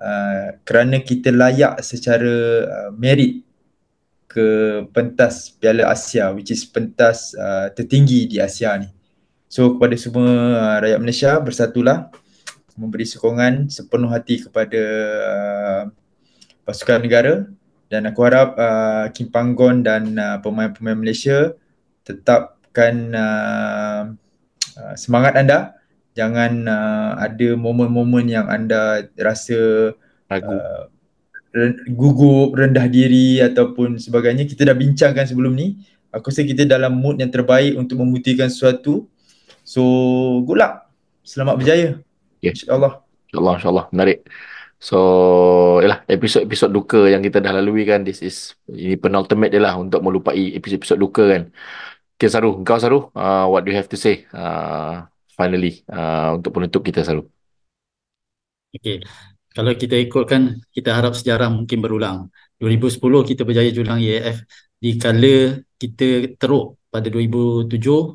[0.00, 2.34] uh, kerana kita layak secara
[2.64, 3.44] uh, merit
[4.24, 4.46] ke
[4.96, 8.88] pentas Piala Asia which is pentas uh, tertinggi di Asia ni.
[9.46, 12.08] So kepada semua uh, rakyat Malaysia bersatulah
[12.80, 14.82] memberi sokongan sepenuh hati kepada
[15.20, 15.82] uh,
[16.64, 17.44] pasukan negara
[17.92, 21.52] dan aku harap uh, Kim Panggon dan uh, pemain-pemain Malaysia
[22.08, 24.02] tetapkan uh,
[24.80, 25.76] Uh, semangat anda
[26.14, 29.92] jangan uh, ada momen-momen yang anda rasa
[30.26, 30.50] ragu.
[30.50, 30.90] uh,
[31.90, 34.46] gugup rendah diri ataupun sebagainya.
[34.46, 35.78] Kita dah bincangkan sebelum ni.
[36.10, 39.06] Aku rasa kita dalam mood yang terbaik untuk membuktikan sesuatu.
[39.62, 39.82] So
[40.46, 40.90] good luck.
[41.22, 42.02] Selamat berjaya.
[42.42, 42.54] Yeah.
[42.54, 43.02] insyaallah.
[43.30, 43.86] Insyaallah insyaallah.
[43.94, 44.26] Menarik.
[44.80, 44.96] So,
[45.84, 50.00] yalah, episod-episod duka yang kita dah lalui kan, this is, ini penultimate dia lah untuk
[50.00, 51.42] melupai episod-episod duka kan.
[52.16, 52.64] Okay, Saru.
[52.64, 53.12] Kau, Saru.
[53.12, 54.24] Uh, what do you have to say?
[54.32, 55.04] Uh,
[55.40, 57.24] finally uh, untuk penutup kita, Saru?
[58.76, 59.00] Okay.
[59.50, 62.28] Kalau kita ikutkan, kita harap sejarah mungkin berulang.
[62.62, 64.44] 2010 kita berjaya julang EAF
[64.78, 67.66] di kala kita teruk pada 2007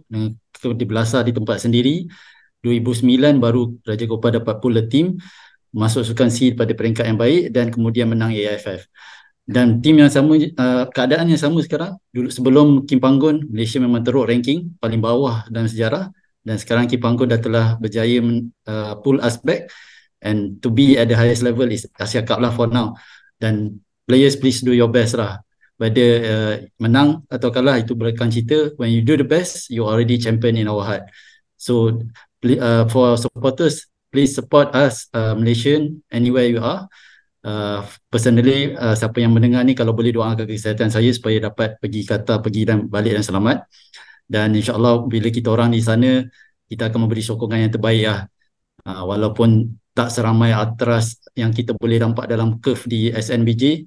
[0.07, 0.29] dengan
[0.79, 2.07] di belasah di tempat sendiri.
[2.63, 5.05] 2009 baru Raja Gopal dapat the team
[5.75, 8.87] masuk sukan C pada peringkat yang baik dan kemudian menang AFF
[9.45, 14.01] dan tim yang sama uh, keadaan yang sama sekarang dulu sebelum Kim Panggon Malaysia memang
[14.01, 16.09] teruk ranking paling bawah dalam sejarah
[16.45, 18.21] dan sekarang Kim Panggon dah telah berjaya
[18.69, 19.73] uh, pull us back.
[20.21, 22.93] And to be at the highest level is Asia Cup lah for now.
[23.41, 25.41] Dan players please do your best lah.
[25.75, 28.71] Whether uh, menang atau kalah itu bukan cerita.
[28.77, 31.03] When you do the best you already champion in our heart.
[31.57, 32.05] So
[32.45, 36.85] uh, for supporters please support us uh, Malaysian anywhere you are.
[37.45, 42.01] Uh, personally uh, siapa yang mendengar ni kalau boleh doakan kesihatan saya supaya dapat pergi
[42.01, 43.69] kata pergi dan balik dan selamat
[44.25, 46.25] dan insyaallah bila kita orang di sana
[46.65, 48.19] kita akan memberi sokongan yang terbaik lah
[48.89, 53.85] uh, walaupun tak seramai atras yang kita boleh nampak dalam curve di SNBJ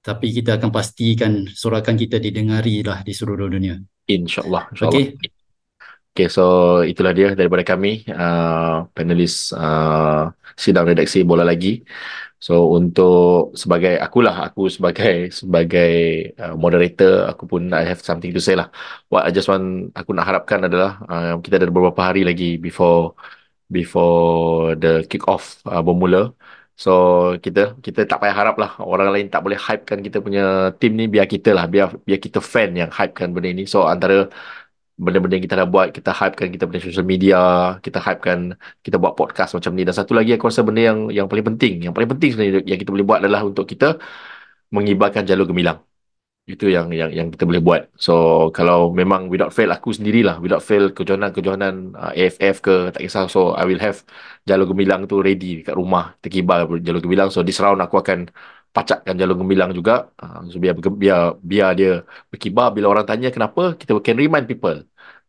[0.00, 3.78] tapi kita akan pastikan sorakan kita didengari lah di seluruh dunia
[4.10, 5.38] insyaallah insyaallah okay.
[6.10, 10.26] Okay, so itulah dia daripada kami, uh, panelis uh,
[10.58, 11.86] sidang redaksi bola lagi.
[12.46, 15.88] So untuk sebagai akulah aku sebagai sebagai
[16.42, 18.68] uh, moderator aku pun I have something to say lah.
[19.12, 19.64] What I just want
[19.98, 23.12] aku nak harapkan adalah uh, kita ada beberapa hari lagi before
[23.76, 26.32] before the kick off uh, bermula.
[26.80, 26.90] So
[27.44, 30.40] kita kita tak payah harap lah orang lain tak boleh hypekan kita punya
[30.80, 33.64] team ni biar kita lah biar biar kita fan yang hypekan benda ni.
[33.72, 34.14] So antara
[35.04, 37.38] benda-benda yang kita dah buat, kita hypekan kita punya social media,
[37.84, 38.38] kita hypekan
[38.84, 39.82] kita buat podcast macam ni.
[39.88, 42.78] Dan satu lagi aku rasa benda yang yang paling penting, yang paling penting sebenarnya yang
[42.82, 43.86] kita boleh buat adalah untuk kita
[44.76, 45.78] mengibarkan jalur gemilang.
[46.52, 47.82] Itu yang yang yang kita boleh buat.
[48.04, 48.12] So
[48.56, 53.24] kalau memang without fail aku sendirilah, without fail kejohanan-kejohanan uh, AFF ke tak kisah.
[53.34, 53.98] So I will have
[54.48, 57.28] jalur gemilang tu ready kat rumah, terkibar jalur gemilang.
[57.34, 58.18] So this round aku akan
[58.76, 59.92] pacakkan jalur gemilang juga
[60.22, 61.20] uh, so biar biar
[61.50, 61.90] biar dia
[62.30, 64.76] berkibar bila orang tanya kenapa kita can remind people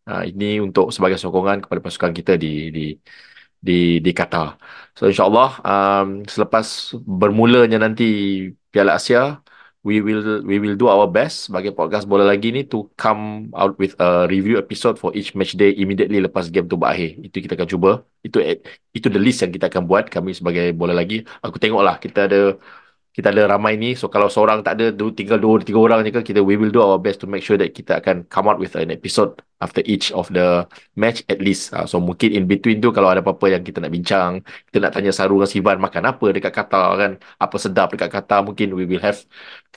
[0.10, 2.82] uh, ini untuk sebagai sokongan kepada pasukan kita di di
[3.68, 3.74] di
[4.06, 4.58] di Qatar.
[4.98, 6.66] So insyaAllah um, selepas
[7.20, 8.04] bermulanya nanti
[8.72, 9.38] Piala Asia,
[9.88, 13.74] we will we will do our best sebagai podcast bola lagi ni to come out
[13.82, 17.18] with a review episode for each match day immediately lepas game tu berakhir.
[17.22, 17.92] Itu kita akan cuba.
[18.26, 18.38] Itu
[18.98, 21.26] itu the list yang kita akan buat kami sebagai bola lagi.
[21.46, 22.58] Aku tengoklah kita ada
[23.16, 24.86] kita ada ramai ni so kalau seorang tak ada
[25.18, 27.60] tinggal dua tiga orang je kan kita we will do our best to make sure
[27.60, 29.32] that kita akan come out with an episode
[29.62, 30.66] after each of the
[30.98, 31.70] match at least.
[31.76, 34.92] Uh, so mungkin in between tu kalau ada apa-apa yang kita nak bincang kita nak
[34.98, 36.88] tanya Saru dengan Sivan makan apa dekat Qatar?
[37.02, 37.12] kan?
[37.38, 38.40] Apa sedap dekat Qatar?
[38.48, 39.22] mungkin we will have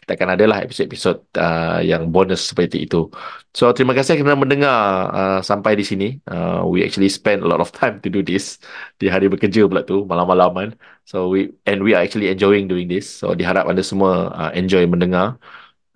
[0.04, 3.08] kita akan adalah episod-episod uh, yang bonus seperti itu.
[3.56, 4.76] So terima kasih kerana mendengar
[5.08, 6.20] uh, sampai di sini.
[6.28, 8.60] Uh, we actually spend a lot of time to do this
[9.00, 10.76] di hari bekerja pula tu malam-malaman.
[11.08, 13.08] So we and we are actually enjoying doing this.
[13.08, 15.40] So diharap anda semua uh, enjoy mendengar.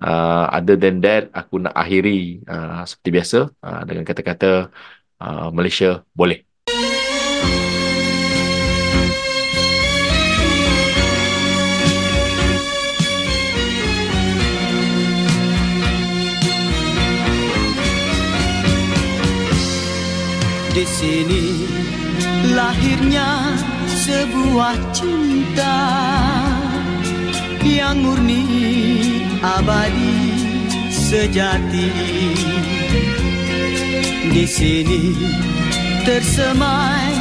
[0.01, 4.73] Uh, other than that, aku nak akhiri uh, seperti biasa uh, dengan kata-kata
[5.21, 6.48] uh, Malaysia boleh.
[20.69, 21.65] Di sini
[22.55, 23.57] lahirnya
[23.87, 25.81] sebuah cinta
[27.65, 28.45] yang murni
[29.43, 30.21] abadi
[30.93, 31.91] sejati.
[34.29, 35.17] Di sini
[36.05, 37.17] tersemai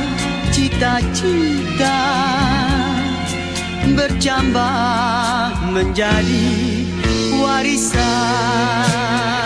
[0.51, 1.99] cita-cita
[3.95, 6.47] bercambah menjadi
[7.41, 9.36] warisan.